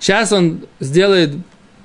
Сейчас 0.00 0.32
он 0.32 0.60
сделает 0.80 1.34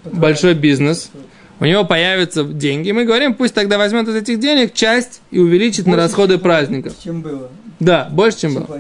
большой 0.03 0.53
бизнес, 0.53 1.11
у 1.59 1.65
него 1.65 1.85
появятся 1.85 2.43
деньги. 2.43 2.91
Мы 2.91 3.05
говорим, 3.05 3.35
пусть 3.35 3.53
тогда 3.53 3.77
возьмет 3.77 4.07
из 4.07 4.15
этих 4.15 4.39
денег 4.39 4.73
часть 4.73 5.21
и 5.31 5.39
увеличит 5.39 5.85
на 5.85 5.93
Больше, 5.93 6.07
расходы 6.07 6.33
чем- 6.35 6.41
праздников. 6.41 6.93
Чем 7.03 7.21
было. 7.21 7.49
Да, 7.79 8.07
больше, 8.11 8.39
чем 8.41 8.53
чем 8.53 8.63
было. 8.63 8.79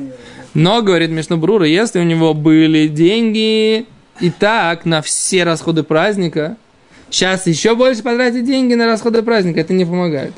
Но, 0.53 0.81
говорит 0.81 1.09
Мишна 1.09 1.37
Брура, 1.37 1.65
если 1.65 1.99
у 1.99 2.03
него 2.03 2.33
были 2.33 2.87
деньги 2.87 3.85
и 4.19 4.29
так 4.29 4.85
на 4.85 5.01
все 5.01 5.43
расходы 5.43 5.83
праздника, 5.83 6.57
сейчас 7.09 7.47
еще 7.47 7.75
больше 7.75 8.03
потратить 8.03 8.45
деньги 8.45 8.73
на 8.75 8.85
расходы 8.85 9.23
праздника, 9.23 9.61
это 9.61 9.73
не 9.73 9.85
помогает. 9.85 10.33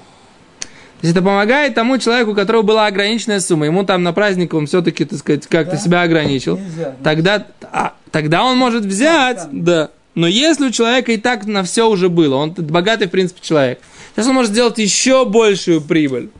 То 1.06 1.08
есть 1.10 1.18
это 1.18 1.24
помогает 1.24 1.76
тому 1.76 2.00
человеку, 2.00 2.32
у 2.32 2.34
которого 2.34 2.64
была 2.64 2.88
ограниченная 2.88 3.40
сумма. 3.40 3.68
Ему 3.68 3.84
там 3.84 4.02
на 4.02 4.12
праздник 4.12 4.56
он 4.56 4.66
все-таки, 4.66 5.06
так 5.06 5.20
сказать, 5.20 5.46
как-то 5.46 5.76
Да. 5.76 5.78
себя 5.78 6.02
ограничил. 6.02 6.58
Нельзя. 6.58 6.96
Тогда, 7.04 7.46
а, 7.72 7.94
тогда 8.10 8.44
он 8.44 8.58
может 8.58 8.86
взять, 8.86 9.42
сам. 9.42 9.64
да. 9.64 9.90
Но 10.16 10.26
если 10.26 10.66
у 10.66 10.72
человека 10.72 11.12
и 11.12 11.18
так 11.18 11.46
на 11.46 11.62
все 11.62 11.88
уже 11.88 12.10
было, 12.10 12.38
он 12.38 12.54
богатый, 12.54 13.06
в 13.08 13.12
принципе, 13.12 13.40
человек, 13.44 13.82
сейчас 14.16 14.26
он 14.26 14.34
может 14.34 14.50
сделать 14.50 14.80
еще 14.80 15.26
большую 15.26 15.80
прибыль. 15.82 16.32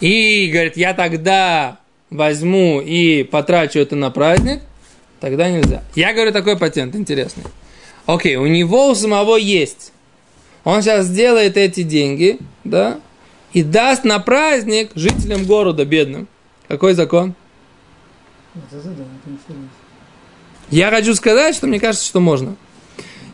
И 0.00 0.48
говорит, 0.50 0.76
я 0.76 0.92
тогда 0.92 1.76
возьму 2.10 2.80
и 2.80 3.22
потрачу 3.22 3.78
это 3.78 3.94
на 3.94 4.10
праздник, 4.10 4.60
тогда 5.20 5.48
нельзя. 5.48 5.84
Я 5.94 6.12
говорю 6.14 6.32
такой 6.32 6.58
патент 6.58 6.96
интересный. 6.96 7.44
Окей, 8.06 8.34
у 8.34 8.46
него 8.46 8.88
у 8.88 8.94
самого 8.96 9.36
есть. 9.36 9.92
Он 10.64 10.82
сейчас 10.82 11.06
сделает 11.06 11.56
эти 11.56 11.84
деньги, 11.84 12.38
да, 12.64 12.98
и 13.52 13.62
даст 13.62 14.04
на 14.04 14.18
праздник 14.18 14.90
жителям 14.94 15.44
города 15.44 15.84
бедным. 15.84 16.28
Какой 16.68 16.94
закон? 16.94 17.34
Я 20.70 20.90
хочу 20.90 21.14
сказать, 21.14 21.54
что 21.54 21.66
мне 21.66 21.80
кажется, 21.80 22.06
что 22.06 22.20
можно. 22.20 22.54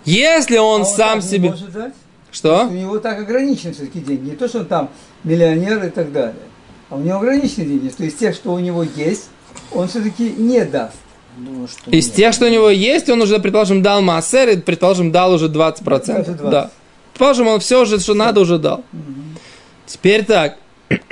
Если 0.04 0.56
он 0.56 0.82
А 0.82 0.84
сам 0.84 1.20
так 1.20 1.24
не 1.24 1.36
себе... 1.36 1.50
может 1.50 1.72
дать? 1.72 1.94
Что? 2.30 2.66
У 2.66 2.72
него 2.72 2.98
так 2.98 3.18
ограничены 3.18 3.72
все-таки 3.72 4.00
деньги. 4.00 4.30
Не 4.30 4.36
то, 4.36 4.46
что 4.48 4.60
он 4.60 4.66
там 4.66 4.90
миллионер 5.24 5.84
и 5.84 5.90
так 5.90 6.12
далее. 6.12 6.34
А 6.90 6.96
у 6.96 7.00
него 7.00 7.16
ограничены 7.18 7.64
деньги. 7.64 7.88
То 7.88 8.04
есть 8.04 8.18
тех, 8.18 8.34
что 8.34 8.52
у 8.52 8.58
него 8.58 8.82
есть, 8.82 9.28
он 9.72 9.88
все-таки 9.88 10.30
не 10.30 10.64
даст. 10.64 10.96
Думаю, 11.36 11.68
что 11.68 11.90
Из 11.90 12.06
нет. 12.06 12.14
тех, 12.16 12.34
что 12.34 12.46
у 12.46 12.48
него 12.48 12.70
есть, 12.70 13.08
он 13.10 13.20
уже, 13.20 13.38
предположим, 13.38 13.82
дал 13.82 14.00
массер, 14.00 14.48
и, 14.50 14.56
предположим, 14.56 15.12
дал 15.12 15.32
уже 15.34 15.48
20%. 15.48 15.82
Даже 15.84 16.04
20. 16.32 16.50
Да. 16.50 16.70
Предположим, 17.12 17.48
он 17.48 17.60
все 17.60 17.82
уже, 17.82 17.98
что 17.98 18.14
надо, 18.14 18.40
уже 18.40 18.58
дал. 18.58 18.84
Теперь 19.86 20.24
так. 20.24 20.58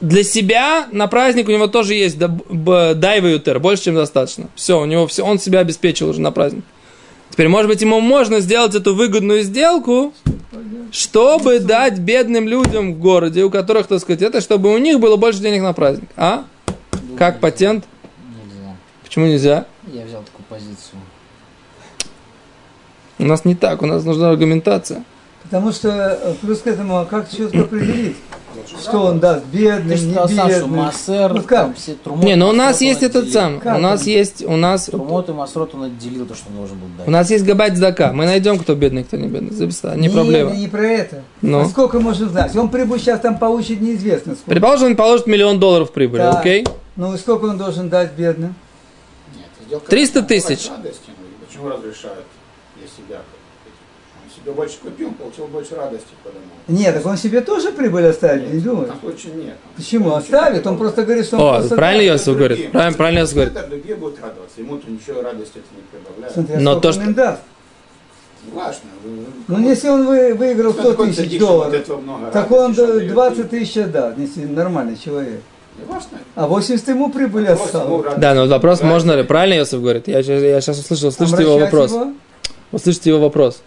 Для 0.00 0.22
себя 0.24 0.86
на 0.92 1.06
праздник 1.06 1.48
у 1.48 1.52
него 1.52 1.68
тоже 1.68 1.94
есть 1.94 2.18
дайва 2.18 3.26
ютер, 3.26 3.58
больше, 3.60 3.84
чем 3.84 3.94
достаточно. 3.94 4.48
Все, 4.54 4.78
у 4.78 4.84
него 4.84 5.06
все, 5.06 5.24
он 5.24 5.38
себя 5.38 5.60
обеспечил 5.60 6.10
уже 6.10 6.20
на 6.20 6.32
праздник. 6.32 6.64
Теперь, 7.30 7.48
может 7.48 7.68
быть, 7.68 7.80
ему 7.80 8.00
можно 8.00 8.40
сделать 8.40 8.74
эту 8.74 8.94
выгодную 8.94 9.42
сделку, 9.42 10.12
чтобы 10.92 11.58
дать 11.60 11.98
бедным 11.98 12.46
людям 12.46 12.94
в 12.94 12.98
городе, 12.98 13.42
у 13.44 13.50
которых, 13.50 13.86
так 13.86 14.00
сказать, 14.00 14.22
это, 14.22 14.40
чтобы 14.40 14.72
у 14.72 14.78
них 14.78 15.00
было 15.00 15.16
больше 15.16 15.40
денег 15.40 15.62
на 15.62 15.72
праздник. 15.72 16.08
А? 16.16 16.44
Как 17.18 17.40
патент? 17.40 17.84
Нельзя. 18.44 18.76
Почему 19.02 19.26
нельзя? 19.26 19.66
Я 19.92 20.04
взял 20.04 20.22
такую 20.22 20.44
позицию. 20.48 21.00
У 23.18 23.24
нас 23.24 23.44
не 23.44 23.54
так, 23.54 23.82
у 23.82 23.86
нас 23.86 24.04
нужна 24.04 24.30
аргументация. 24.30 25.04
Потому 25.50 25.72
что 25.72 25.88
э, 25.90 26.34
плюс 26.40 26.60
к 26.60 26.66
этому, 26.66 26.98
а 26.98 27.04
как 27.04 27.30
четко 27.30 27.60
определить, 27.60 28.16
что 28.82 29.04
он 29.04 29.20
даст, 29.20 29.44
бедный, 29.46 29.96
же 29.96 30.06
не 30.06 30.14
бедный. 30.14 30.66
Массер, 30.66 31.32
Вот 31.32 31.46
там 31.46 31.72
как? 31.74 32.24
Не, 32.24 32.34
но 32.34 32.48
у 32.48 32.52
нас 32.52 32.80
есть 32.80 33.02
этот 33.04 33.30
сам. 33.30 33.60
Как 33.60 33.76
У 33.76 33.80
нас 33.80 34.00
он? 34.00 34.06
есть, 34.08 34.44
у 34.44 34.56
нас, 34.56 34.86
Трумот 34.86 35.28
и 35.28 35.32
Масрот 35.32 35.74
он 35.74 35.84
отделил 35.84 36.26
то, 36.26 36.34
что 36.34 36.48
он 36.50 36.56
должен 36.56 36.78
был 36.78 36.88
дать. 36.98 37.06
у 37.06 37.10
нас 37.10 37.30
есть 37.30 37.44
габать 37.44 37.76
здака. 37.76 38.12
Мы 38.12 38.24
найдем, 38.24 38.58
кто 38.58 38.74
бедный, 38.74 39.04
кто 39.04 39.16
не 39.16 39.28
бедный. 39.28 39.52
Записал. 39.52 39.94
Не 39.96 40.08
проблема. 40.08 40.50
Не, 40.50 40.62
не 40.62 40.68
про 40.68 40.84
это. 40.86 41.22
Ну. 41.42 41.60
А 41.60 41.66
сколько 41.66 42.00
можно 42.00 42.28
знать? 42.28 42.56
Он 42.56 42.68
прибыль 42.68 42.98
сейчас 42.98 43.20
там 43.20 43.38
получит 43.38 43.80
неизвестно 43.80 44.32
сколько. 44.34 44.50
Предположим, 44.50 44.86
он 44.88 44.96
положит 44.96 45.26
миллион 45.28 45.60
долларов 45.60 45.92
прибыли, 45.92 46.22
Да. 46.22 46.40
окей? 46.40 46.66
Ну 46.96 47.14
и 47.14 47.18
сколько 47.18 47.44
он 47.44 47.58
должен 47.58 47.88
дать 47.88 48.12
бедным? 48.14 48.54
Нет, 49.36 49.46
сделка 49.66 49.88
300 49.90 50.22
должна 50.22 50.28
давать 50.40 50.58
тысяч. 50.58 50.70
ну, 50.70 51.46
почему 51.46 51.68
разрешают 51.68 52.24
для 52.78 52.86
себя? 52.88 53.20
Он 54.46 54.52
себе 54.52 54.52
больше 54.52 54.76
купил, 54.80 55.10
получил 55.12 55.46
больше 55.46 55.74
радости 55.74 56.06
потому. 56.22 56.44
Нет, 56.68 56.94
так 56.94 57.04
он 57.06 57.16
себе 57.16 57.40
тоже 57.40 57.72
прибыль 57.72 58.06
оставит, 58.06 58.52
не 58.52 58.60
В 58.60 58.64
думаешь? 58.64 58.88
этом 58.88 59.00
случае 59.00 59.32
нет. 59.34 59.54
Почему? 59.76 60.14
Оставит, 60.14 60.66
он 60.66 60.78
просто 60.78 61.02
говорит, 61.04 61.26
что 61.26 61.36
он 61.36 61.42
О, 61.42 61.58
просто 61.58 61.74
правильно. 61.74 62.02
Йосиф 62.12 62.36
говорит. 62.36 62.70
Правильно, 62.70 62.96
правильно 62.96 63.18
Йосиф 63.20 63.34
говорит. 63.34 63.68
Другие 63.68 63.96
будут 63.96 64.20
радоваться, 64.20 64.60
ему-то 64.60 64.88
ничего 64.90 65.22
радости 65.22 65.58
это 65.58 65.66
не 65.74 65.82
прибавляет. 65.90 66.32
Смотри, 66.34 66.54
а 66.54 66.60
Но 66.60 66.80
то, 66.80 66.88
он 66.88 66.94
что- 66.94 67.02
им 67.02 67.14
даст. 67.14 67.40
Важно. 68.52 68.90
Ну, 69.48 69.68
если 69.68 69.88
он 69.88 70.06
вы- 70.06 70.34
выиграл 70.34 70.72
100 70.72 70.92
тысяч 70.94 71.38
долларов, 71.40 71.84
так 72.32 72.50
он 72.52 72.72
да, 72.74 72.86
20 73.00 73.50
тысяч 73.50 73.76
отдаст, 73.78 74.16
если 74.18 74.44
нормальный 74.44 74.96
человек. 74.96 75.40
Не 75.78 75.84
важно. 75.92 76.18
А 76.36 76.46
80 76.46 76.86
ему 76.88 77.10
прибыли 77.10 77.46
осталось. 77.46 78.04
Да, 78.18 78.34
но 78.34 78.46
вопрос, 78.46 78.82
можно 78.82 79.12
ли? 79.12 79.24
Правильно 79.24 79.54
Йосиф 79.54 79.80
говорит? 79.80 80.06
Я, 80.06 80.20
я 80.20 80.60
сейчас 80.60 80.78
услышал, 80.78 81.08
услышите 81.08 81.42
его 81.42 81.58
вопрос. 81.58 81.90
его? 81.90 82.12
Услышите 82.72 83.10
его 83.10 83.20
вопрос. 83.20 83.62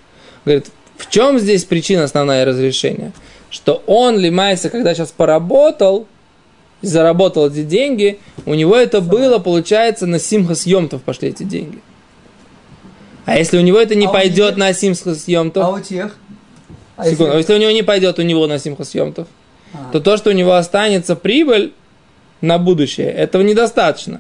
Говорит, 0.50 0.72
в 0.98 1.08
чем 1.12 1.38
здесь 1.38 1.64
причина 1.64 2.06
основная 2.06 2.44
разрешения? 2.44 3.12
Что 3.52 3.84
он, 3.86 4.18
Лимайса, 4.18 4.72
когда 4.72 4.96
сейчас 4.96 5.12
поработал, 5.12 6.08
заработал 6.82 7.50
эти 7.50 7.62
деньги, 7.64 8.18
у 8.48 8.56
него 8.56 8.76
это 8.76 9.00
было, 9.00 9.38
получается, 9.38 10.08
на 10.08 10.18
Симхас 10.18 10.66
Йомтов 10.66 11.04
пошли 11.04 11.30
эти 11.30 11.44
деньги. 11.44 11.78
А 13.26 13.38
если 13.38 13.60
у 13.60 13.62
него 13.62 13.80
это 13.80 13.94
не 13.94 14.08
А 14.08 14.10
пойдет 14.10 14.58
на 14.58 14.74
Симхас 14.74 15.26
А 15.28 15.32
Йомтов, 15.32 15.72
у 15.72 15.80
тех? 15.82 16.18
А 16.98 17.06
секунду, 17.06 17.34
а 17.34 17.38
если- 17.38 17.38
если 17.38 17.54
у 17.54 17.58
него 17.58 17.72
не 17.72 17.84
пойдет 17.84 18.18
у 18.18 18.24
него 18.24 18.48
на 18.48 18.58
Симхас 18.58 18.96
Йомтов, 18.96 19.28
А. 19.72 19.92
то 19.92 20.00
то, 20.00 20.18
что 20.18 20.32
у 20.32 20.34
него 20.34 20.54
останется 20.56 21.16
прибыль 21.16 21.74
на 22.42 22.58
будущее, 22.58 23.12
этого 23.12 23.44
недостаточно. 23.44 24.20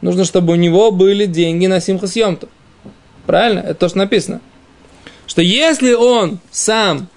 Нужно, 0.00 0.24
чтобы 0.24 0.52
у 0.52 0.56
него 0.56 0.92
были 0.92 1.26
деньги 1.26 1.66
на 1.66 1.80
Симхас 1.80 2.14
Йомтов. 2.14 2.50
Правильно? 3.26 3.58
Это 3.58 3.74
то, 3.74 3.88
что 3.88 3.98
написано. 3.98 4.40
Что 5.36 5.42
если 5.42 5.92
он 5.92 6.38
сам 6.50 7.08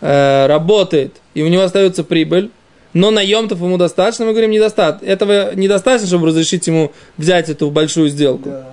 э, 0.00 0.46
работает, 0.46 1.16
и 1.34 1.42
у 1.42 1.48
него 1.48 1.62
остается 1.62 2.04
прибыль, 2.04 2.50
но 2.92 3.10
на 3.10 3.18
Йомтов 3.18 3.60
ему 3.60 3.78
достаточно, 3.78 4.26
мы 4.26 4.30
говорим, 4.30 4.52
недостаточно. 4.52 5.04
Этого 5.04 5.56
недостаточно, 5.56 6.06
чтобы 6.06 6.28
разрешить 6.28 6.68
ему 6.68 6.92
взять 7.16 7.48
эту 7.48 7.72
большую 7.72 8.10
сделку. 8.10 8.50
Да. 8.50 8.68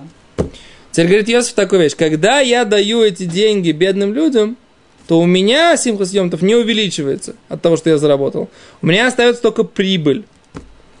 Теперь 0.92 1.06
говорит 1.08 1.28
Йосиф 1.28 1.54
такую 1.54 1.82
вещь. 1.82 1.96
Когда 1.96 2.38
я 2.38 2.64
даю 2.64 3.02
эти 3.02 3.24
деньги 3.24 3.72
бедным 3.72 4.14
людям, 4.14 4.56
то 5.08 5.18
у 5.18 5.26
меня 5.26 5.76
Симхас 5.76 6.12
Йомтов 6.12 6.42
не 6.42 6.54
увеличивается 6.54 7.34
от 7.48 7.60
того, 7.60 7.76
что 7.76 7.90
я 7.90 7.98
заработал. 7.98 8.48
У 8.82 8.86
меня 8.86 9.08
остается 9.08 9.42
только 9.42 9.64
прибыль. 9.64 10.22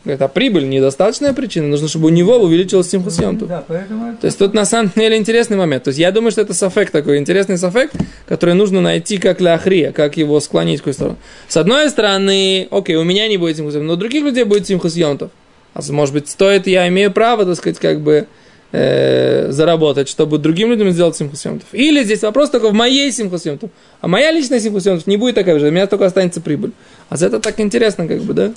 Говорит, 0.06 0.22
а 0.22 0.28
прибыль 0.28 0.68
недостаточная 0.68 1.32
причина. 1.32 1.66
Нужно, 1.66 1.88
чтобы 1.88 2.06
у 2.06 2.10
него 2.10 2.36
увеличилась 2.36 2.92
Йомтов. 2.92 3.48
Да, 3.48 3.64
поэтому 3.66 4.10
это- 4.10 4.20
То 4.20 4.26
есть 4.26 4.38
тут 4.38 4.54
на 4.54 4.64
самом 4.64 4.92
деле 4.94 5.16
интересный 5.16 5.56
момент. 5.56 5.82
То 5.82 5.88
есть 5.88 5.98
я 5.98 6.12
думаю, 6.12 6.30
что 6.30 6.42
это 6.42 6.54
сафек 6.54 6.92
такой, 6.92 7.18
интересный 7.18 7.58
сафек, 7.58 7.90
который 8.28 8.54
нужно 8.54 8.80
найти 8.80 9.18
как 9.18 9.38
для 9.38 9.54
Ахрия, 9.54 9.90
как 9.90 10.16
его 10.16 10.38
склонить 10.38 10.76
в 10.78 10.82
какую 10.82 10.94
сторону. 10.94 11.16
С 11.48 11.56
одной 11.56 11.90
стороны, 11.90 12.68
окей, 12.70 12.94
у 12.94 13.02
меня 13.02 13.26
не 13.26 13.36
будет 13.36 13.58
Йомтов, 13.58 13.82
но 13.82 13.94
у 13.94 13.96
других 13.96 14.22
людей 14.22 14.44
будет 14.44 14.70
Йомтов. 14.70 15.32
А 15.74 15.80
может 15.90 16.14
быть, 16.14 16.28
стоит, 16.28 16.68
я 16.68 16.86
имею 16.86 17.10
право, 17.10 17.44
так 17.44 17.56
сказать, 17.56 17.80
как 17.80 18.00
бы 18.00 18.28
э, 18.72 19.50
заработать, 19.50 20.08
чтобы 20.08 20.38
другим 20.38 20.70
людям 20.70 20.90
сделать 20.90 21.16
Симхас 21.16 21.44
Йомтов. 21.44 21.68
Или 21.72 22.04
здесь 22.04 22.22
вопрос 22.22 22.50
только 22.50 22.68
в 22.68 22.72
моей 22.74 23.10
Симхас 23.12 23.44
Йомтов. 23.46 23.70
А 24.00 24.08
моя 24.08 24.30
личная 24.32 24.60
Симхас 24.60 24.86
Йомтов 24.86 25.06
не 25.06 25.16
будет 25.16 25.34
такая 25.34 25.58
же, 25.58 25.68
у 25.68 25.70
меня 25.70 25.86
только 25.86 26.06
останется 26.06 26.40
прибыль. 26.40 26.72
А 27.08 27.16
за 27.16 27.26
это 27.26 27.40
так 27.40 27.58
интересно, 27.60 28.06
как 28.06 28.20
бы, 28.22 28.34
да? 28.34 28.52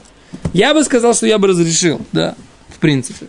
Я 0.54 0.74
бы 0.74 0.84
сказал, 0.84 1.13
что 1.13 1.26
я 1.28 1.38
бы 1.38 1.48
разрешил, 1.48 2.02
да, 2.12 2.36
в 2.69 2.80
принципе 2.80 3.28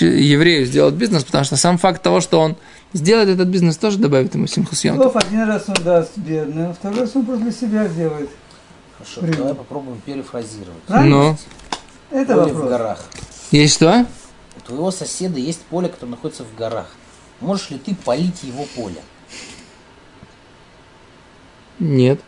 еврею 0.00 0.64
сделать 0.66 0.94
бизнес, 0.94 1.24
потому 1.24 1.44
что 1.44 1.56
сам 1.56 1.78
факт 1.78 2.02
того, 2.02 2.20
что 2.20 2.40
он 2.40 2.56
сделает 2.92 3.28
этот 3.28 3.48
бизнес, 3.48 3.76
тоже 3.76 3.98
добавит 3.98 4.34
ему 4.34 4.46
симхус 4.46 4.84
йом. 4.84 4.96
Слов 4.96 5.16
один 5.16 5.42
раз 5.42 5.64
он 5.68 5.76
даст 5.84 6.16
бедным, 6.16 6.70
а 6.70 6.74
второй 6.74 7.00
раз 7.00 7.10
он 7.14 7.26
просто 7.26 7.44
для 7.44 7.52
себя 7.52 7.88
сделает. 7.88 8.30
Хорошо, 8.98 9.20
Прибыль. 9.20 9.36
давай 9.38 9.54
попробуем 9.54 10.00
перефразировать. 10.04 10.82
Правильно? 10.86 11.36
Ну, 12.10 12.18
Это 12.18 12.36
в 12.36 12.38
вопрос. 12.38 12.68
горах. 12.68 13.04
есть 13.50 13.74
что? 13.74 14.06
У 14.62 14.66
твоего 14.66 14.90
соседа 14.90 15.38
есть 15.38 15.62
поле, 15.62 15.88
которое 15.88 16.10
находится 16.12 16.44
в 16.44 16.54
горах. 16.54 16.86
Можешь 17.40 17.70
ли 17.70 17.78
ты 17.78 17.94
полить 17.94 18.42
его 18.44 18.64
поле? 18.76 19.02
Нет. 21.78 22.20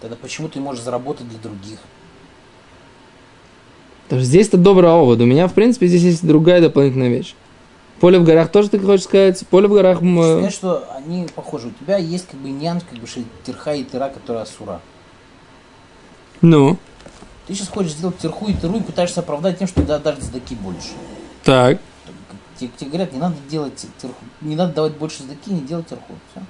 Тогда 0.00 0.16
почему 0.16 0.48
ты 0.48 0.58
можешь 0.60 0.82
заработать 0.82 1.28
для 1.28 1.38
других? 1.38 1.78
Потому 4.04 4.22
что 4.22 4.28
здесь-то 4.28 4.56
добрый 4.56 4.90
овод. 4.90 5.20
У 5.20 5.26
меня, 5.26 5.46
в 5.46 5.54
принципе, 5.54 5.86
здесь 5.86 6.02
есть 6.02 6.26
другая 6.26 6.60
дополнительная 6.60 7.08
вещь. 7.08 7.34
Поле 8.00 8.18
в 8.18 8.24
горах 8.24 8.50
тоже 8.50 8.70
ты 8.70 8.80
хочешь 8.80 9.04
сказать? 9.04 9.46
Поле 9.48 9.68
в 9.68 9.72
горах... 9.72 10.00
м, 10.00 10.18
э, 10.20 10.38
Знаешь, 10.38 10.54
что 10.54 10.88
они 10.96 11.28
похожи. 11.34 11.68
У 11.68 11.84
тебя 11.84 11.98
есть 11.98 12.26
как 12.26 12.40
бы 12.40 12.48
нянь, 12.48 12.80
как 12.80 12.98
бы 12.98 13.06
тирха 13.44 13.74
и 13.74 13.84
тыра, 13.84 14.08
которая 14.08 14.42
асура. 14.44 14.80
Ну, 16.40 16.78
Ты 17.46 17.54
сейчас 17.54 17.68
хочешь 17.68 17.92
сделать 17.92 18.16
тирху 18.18 18.46
и 18.46 18.54
тыру 18.54 18.78
и 18.78 18.82
пытаешься 18.82 19.20
оправдать 19.20 19.58
тем, 19.58 19.68
что 19.68 19.82
да, 19.82 19.98
даже 19.98 20.22
сдаки 20.22 20.54
больше. 20.54 20.88
Так. 21.44 21.78
Тебе, 22.56 22.70
тебе 22.76 22.90
говорят, 22.90 23.12
не 23.12 23.18
надо 23.18 23.36
делать 23.48 23.86
тирху, 23.98 24.24
не 24.40 24.56
надо 24.56 24.74
давать 24.74 24.96
больше 24.96 25.22
сдаки, 25.22 25.50
не 25.50 25.62
делать 25.62 25.88
тирху. 25.88 26.14
Все. 26.30 26.42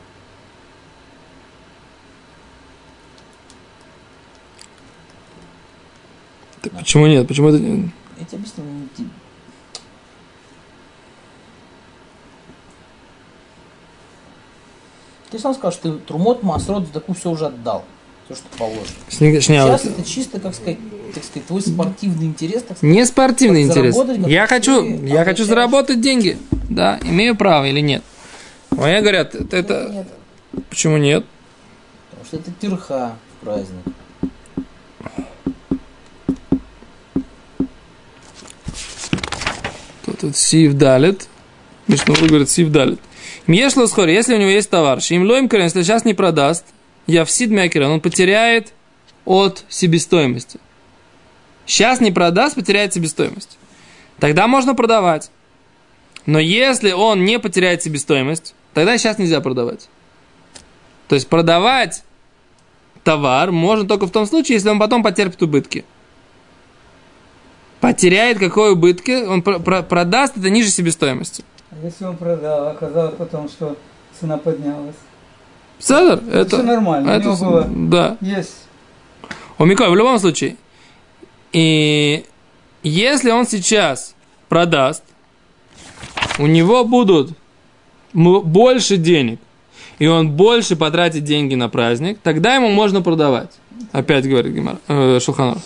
Так 6.63 6.73
почему 6.73 7.07
нет? 7.07 7.27
Почему 7.27 7.49
это... 7.49 7.59
Я 7.59 8.27
тебе 8.27 8.39
объясню. 8.39 8.65
Ты 15.31 15.39
сам 15.39 15.55
сказал, 15.55 15.73
что 15.73 15.93
ты 15.93 15.99
трумот, 16.01 16.43
масрот, 16.43 16.87
сдаку 16.89 17.15
все 17.15 17.31
уже 17.31 17.47
отдал. 17.47 17.85
Все, 18.31 18.37
что 18.37 18.59
положено. 18.59 18.85
Шня- 19.11 19.41
Сейчас 19.41 19.85
вот- 19.85 19.93
это 19.99 20.09
чисто, 20.09 20.39
как 20.39 20.55
сказать, 20.55 20.79
так 21.15 21.25
сказать, 21.25 21.47
твой 21.49 21.61
спортивный 21.63 22.27
интерес, 22.27 22.63
так 22.63 22.77
сказать. 22.77 22.83
Не 22.97 23.05
спортивный 23.05 23.63
интерес. 23.63 23.95
заработать, 23.95 24.29
Я 24.31 24.47
хочу, 24.47 25.05
я 25.05 25.25
хочу 25.25 25.45
заработать 25.45 26.01
деньги. 26.01 26.39
Да, 26.69 27.01
имею 27.03 27.35
право 27.37 27.65
или 27.67 27.81
нет? 27.81 28.03
Мне 28.71 29.01
говорят, 29.01 29.35
это, 29.35 29.57
это- 29.57 29.91
Нет, 29.93 30.07
Почему 30.69 30.97
нет? 30.97 31.25
потому 32.11 32.27
что 32.27 32.37
это 32.37 32.53
тирха 32.61 33.17
в 33.41 33.45
праздник. 33.45 33.85
Тут, 40.21 40.37
сив 40.37 40.75
далит. 40.75 41.29
Мишну 41.89 42.15
говорит 42.15 42.51
сив 42.51 42.71
далит. 42.71 43.01
Мьешло 43.47 43.87
скоро, 43.87 44.11
если 44.11 44.35
у 44.35 44.39
него 44.39 44.51
есть 44.51 44.71
товар, 44.71 44.99
им 45.11 45.23
лоим 45.27 45.49
крен, 45.49 45.65
если 45.65 45.83
сейчас 45.83 46.05
не 46.05 46.15
продаст, 46.15 46.65
я 47.11 47.25
в 47.25 47.31
сид 47.31 47.51
мякерен, 47.51 47.91
он 47.91 48.01
потеряет 48.01 48.73
от 49.25 49.65
себестоимости. 49.69 50.61
Сейчас 51.67 52.01
не 52.01 52.11
продаст, 52.11 52.55
потеряет 52.55 52.95
себестоимость. 52.95 53.59
Тогда 54.19 54.47
можно 54.47 54.75
продавать. 54.75 55.31
Но 56.27 56.39
если 56.39 56.93
он 56.93 57.25
не 57.25 57.39
потеряет 57.39 57.83
себестоимость, 57.83 58.55
тогда 58.75 58.99
сейчас 58.99 59.19
нельзя 59.19 59.41
продавать. 59.41 59.89
То 61.09 61.15
есть 61.15 61.29
продавать 61.29 62.05
товар 63.03 63.51
можно 63.51 63.89
только 63.89 64.07
в 64.07 64.11
том 64.11 64.27
случае, 64.27 64.57
если 64.57 64.69
он 64.69 64.79
потом 64.79 65.03
потерпит 65.03 65.43
убытки. 65.43 65.85
Потеряет 67.81 68.39
какой 68.39 68.73
убытки, 68.73 69.25
он 69.25 69.43
про- 69.43 69.59
про- 69.59 69.83
продаст 69.83 70.37
это 70.37 70.51
ниже 70.51 70.71
себестоимости. 70.71 71.45
А 71.71 71.77
если 71.83 72.05
он 72.05 72.17
продал, 72.17 72.69
оказалось 72.69 73.15
потом, 73.17 73.49
что 73.49 73.77
цена 74.19 74.37
поднялась. 74.37 74.97
Седер, 75.81 76.21
это... 76.33 76.57
всё 76.59 76.63
нормально, 76.63 77.11
у 77.11 77.15
это 77.15 77.25
него 77.25 77.37
с- 77.37 77.41
было- 77.41 77.67
Да. 77.69 78.17
Есть. 78.21 78.55
У 79.59 79.65
Миколь, 79.65 79.89
в 79.91 79.97
любом 79.97 80.19
случае. 80.19 80.57
И 81.53 82.25
если 82.83 83.31
он 83.31 83.47
сейчас 83.47 84.15
продаст, 84.49 85.03
у 86.39 86.47
него 86.47 86.85
будут 86.85 87.31
больше 88.13 88.97
денег, 88.97 89.39
и 89.99 90.07
он 90.07 90.31
больше 90.31 90.77
потратит 90.77 91.25
деньги 91.25 91.55
на 91.55 91.69
праздник, 91.69 92.19
тогда 92.23 92.55
ему 92.55 92.69
можно 92.69 93.03
продавать. 93.03 93.51
Опять 93.93 94.27
говорит 94.29 94.55
Гимар, 94.55 94.77
э, 94.89 95.19
Шулханор. 95.21 95.59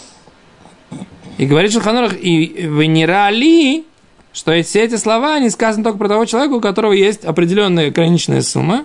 И 1.39 1.47
говорит 1.47 1.73
Шулханор, 1.73 2.13
и 2.15 2.67
в 2.67 2.83
Нерали, 2.85 3.85
что 4.33 4.61
все 4.63 4.85
эти 4.85 4.97
слова, 4.97 5.35
они 5.35 5.51
сказаны 5.51 5.85
только 5.85 5.99
про 5.99 6.09
того 6.09 6.25
человека, 6.25 6.55
у 6.55 6.61
которого 6.61 6.93
есть 6.93 7.25
определенная 7.25 7.89
ограниченная 7.89 8.43
сумма, 8.43 8.85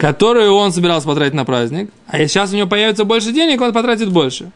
которую 0.00 0.54
он 0.54 0.72
собирался 0.72 1.06
потратить 1.06 1.34
на 1.34 1.44
праздник, 1.44 1.92
а 2.06 2.16
если 2.16 2.32
сейчас 2.32 2.54
у 2.54 2.56
него 2.56 2.66
появится 2.66 3.04
больше 3.04 3.32
денег, 3.32 3.60
он 3.60 3.74
потратит 3.74 4.10
больше. 4.10 4.50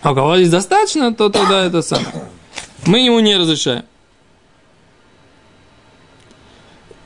А 0.00 0.12
у 0.12 0.14
кого 0.14 0.38
здесь 0.38 0.48
достаточно, 0.48 1.12
то 1.12 1.28
тогда 1.28 1.62
это 1.62 1.82
самое. 1.82 2.24
Мы 2.86 3.00
ему 3.00 3.20
не 3.20 3.36
разрешаем. 3.36 3.84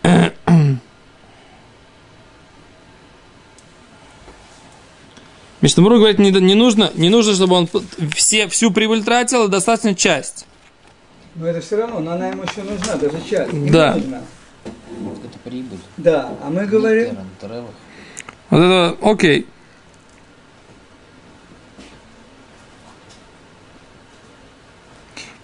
Мишнамру 5.61 5.97
говорит, 5.97 6.21
не, 6.21 6.31
не, 6.31 6.55
нужно, 6.55 6.93
не 6.95 7.09
нужно, 7.09 7.35
чтобы 7.35 7.57
он 7.57 7.69
все, 8.15 8.47
всю 8.47 8.71
прибыль 8.71 9.03
тратил, 9.03 9.43
а 9.43 9.49
достаточно 9.49 9.97
часть. 9.97 10.47
Но 11.35 11.49
это 11.49 11.61
все 11.61 11.79
равно, 11.79 11.99
но 11.99 12.13
она 12.13 12.29
ему 12.29 12.45
еще 12.45 12.63
нужна, 12.63 12.95
даже 12.95 13.17
часть. 13.29 13.51
Да. 13.73 13.97
нужна. 13.97 14.23
Это 14.65 15.39
прибыль. 15.45 15.79
Да, 15.97 16.31
а 16.43 16.51
мы 16.51 16.67
говорим. 16.67 17.17
Вот 18.51 18.59
это, 18.59 18.97
окей. 19.03 19.47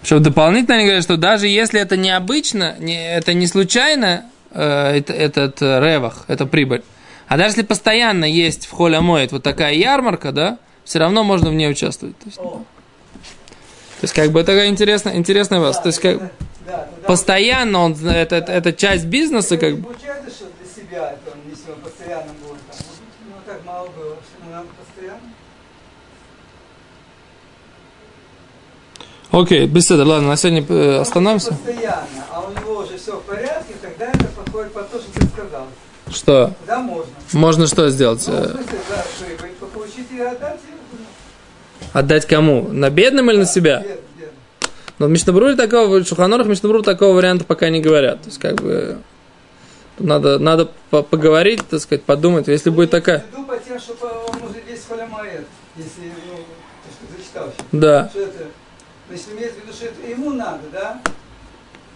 Что 0.03 0.19
дополнительно 0.19 0.75
они 0.75 0.85
говорят, 0.85 1.03
что 1.03 1.17
даже 1.17 1.47
если 1.47 1.81
это 1.81 1.97
необычно, 1.97 2.77
не, 2.79 3.13
это 3.13 3.33
не 3.33 3.45
случайно, 3.45 4.25
э, 4.51 4.97
это, 4.97 5.11
этот 5.11 5.61
э, 5.61 5.79
ревах, 5.81 6.23
это 6.27 6.45
прибыль, 6.45 6.83
а 7.27 7.35
даже 7.35 7.49
если 7.49 7.63
постоянно 7.63 8.23
есть 8.23 8.67
в 8.67 8.71
холе 8.71 9.01
моет 9.01 9.33
вот 9.33 9.43
такая 9.43 9.73
ярмарка, 9.73 10.31
да, 10.31 10.59
все 10.85 10.99
равно 10.99 11.23
можно 11.23 11.49
в 11.49 11.53
ней 11.55 11.69
участвовать. 11.69 12.17
То 12.19 12.25
есть, 12.25 12.37
о, 12.39 12.63
то 13.99 14.03
есть 14.03 14.13
как 14.13 14.31
бы 14.31 14.39
это 14.39 14.53
такая 14.53 14.69
интересная, 14.69 15.15
интересная 15.17 15.59
вас. 15.59 15.79
То 15.81 15.87
есть 15.87 15.99
как 15.99 16.19
да, 16.19 16.25
да, 16.25 16.46
постоянно 17.05 17.79
он, 17.79 17.93
это, 18.07 18.35
это, 18.35 18.73
часть 18.73 19.05
бизнеса, 19.05 19.57
как 19.57 19.77
бы. 19.77 19.93
Что 19.93 20.29
что. 20.31 20.45
Окей, 29.31 29.67
беседа, 29.67 30.05
ладно, 30.05 30.29
на 30.29 30.37
сегодня 30.37 30.65
э, 30.67 30.99
остановимся. 30.99 31.49
Постоянно, 31.53 32.07
а 32.31 32.41
у 32.41 32.51
него 32.51 32.79
уже 32.79 32.97
все 32.97 33.17
в 33.17 33.23
порядке, 33.23 33.75
тогда 33.81 34.05
это 34.05 34.25
подходит 34.27 34.73
под 34.73 34.89
то, 34.89 34.99
что 34.99 35.11
ты 35.11 35.27
сказал. 35.27 35.67
Что? 36.09 36.53
Тогда 36.65 36.79
можно. 36.79 37.11
Можно 37.33 37.67
что 37.67 37.89
сделать? 37.89 38.25
Ну, 38.27 38.33
в 38.33 38.45
смысле, 38.45 38.79
да, 38.89 39.03
прибыль 39.37 39.69
получить 39.73 40.07
и 40.11 40.19
отдать, 40.21 40.59
и, 40.67 40.97
Отдать 41.93 42.25
кому? 42.25 42.69
На 42.69 42.89
бедным 42.89 43.29
или 43.29 43.37
на 43.37 43.45
себя? 43.45 43.81
Бед- 43.81 43.89
бед. 43.89 44.06
Но 44.99 45.05
в 45.05 45.09
Мишнабруре 45.09 45.55
такого, 45.55 45.99
в 45.99 46.07
Шуханорах 46.07 46.47
Мишнабру 46.47 46.81
такого 46.81 47.15
варианта 47.15 47.45
пока 47.45 47.69
не 47.69 47.81
говорят. 47.81 48.21
То 48.21 48.27
есть, 48.27 48.39
как 48.39 48.55
бы, 48.55 48.97
надо, 49.99 50.39
надо 50.39 50.69
по- 50.89 51.03
поговорить, 51.03 51.61
так 51.69 51.79
сказать, 51.81 52.03
подумать. 52.03 52.47
Если 52.47 52.69
будет 52.69 52.89
такая... 52.89 53.23
По 53.47 53.57
тем, 53.57 53.79
что 53.79 53.93
он 54.27 54.49
уже 54.49 54.59
весь 54.67 54.83
холямает, 54.87 55.45
если, 55.75 56.11
ну, 56.27 56.37
то, 56.37 56.89
что 56.91 57.17
зачитал. 57.17 57.53
Да. 57.71 58.09
Что 58.09 58.21
это, 58.21 58.45
если 59.11 59.33
имеется 59.33 59.59
в 59.59 59.63
виду, 59.63 59.73
что 59.73 59.85
это 59.85 60.09
ему 60.09 60.31
надо, 60.31 60.61
да? 60.71 61.01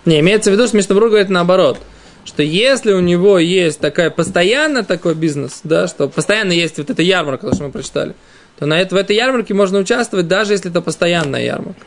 Не, 0.06 0.20
имеется 0.20 0.52
в 0.52 0.54
виду, 0.54 0.68
что 0.68 0.78
Мишнабрур 0.78 1.10
говорит 1.10 1.30
наоборот. 1.30 1.80
Что 2.24 2.44
если 2.44 2.94
у 2.94 3.00
него 3.00 3.40
есть 3.40 3.80
такая 3.80 4.12
постоянно 4.12 4.84
такой 4.84 5.16
бизнес, 5.16 5.62
да, 5.64 5.88
что 5.88 6.08
постоянно 6.08 6.52
есть 6.52 6.78
вот 6.78 6.92
эта 6.92 7.02
ярмарка, 7.02 7.48
то, 7.48 7.56
что 7.56 7.64
мы 7.64 7.72
прочитали, 7.72 8.14
то 8.60 8.68
на 8.68 8.80
это, 8.80 8.94
в 8.94 8.98
этой 9.00 9.16
ярмарке 9.16 9.56
можно 9.56 9.80
участвовать, 9.80 10.28
даже 10.28 10.54
если 10.54 10.70
это 10.70 10.82
постоянная 10.82 11.44
ярмарка. 11.44 11.82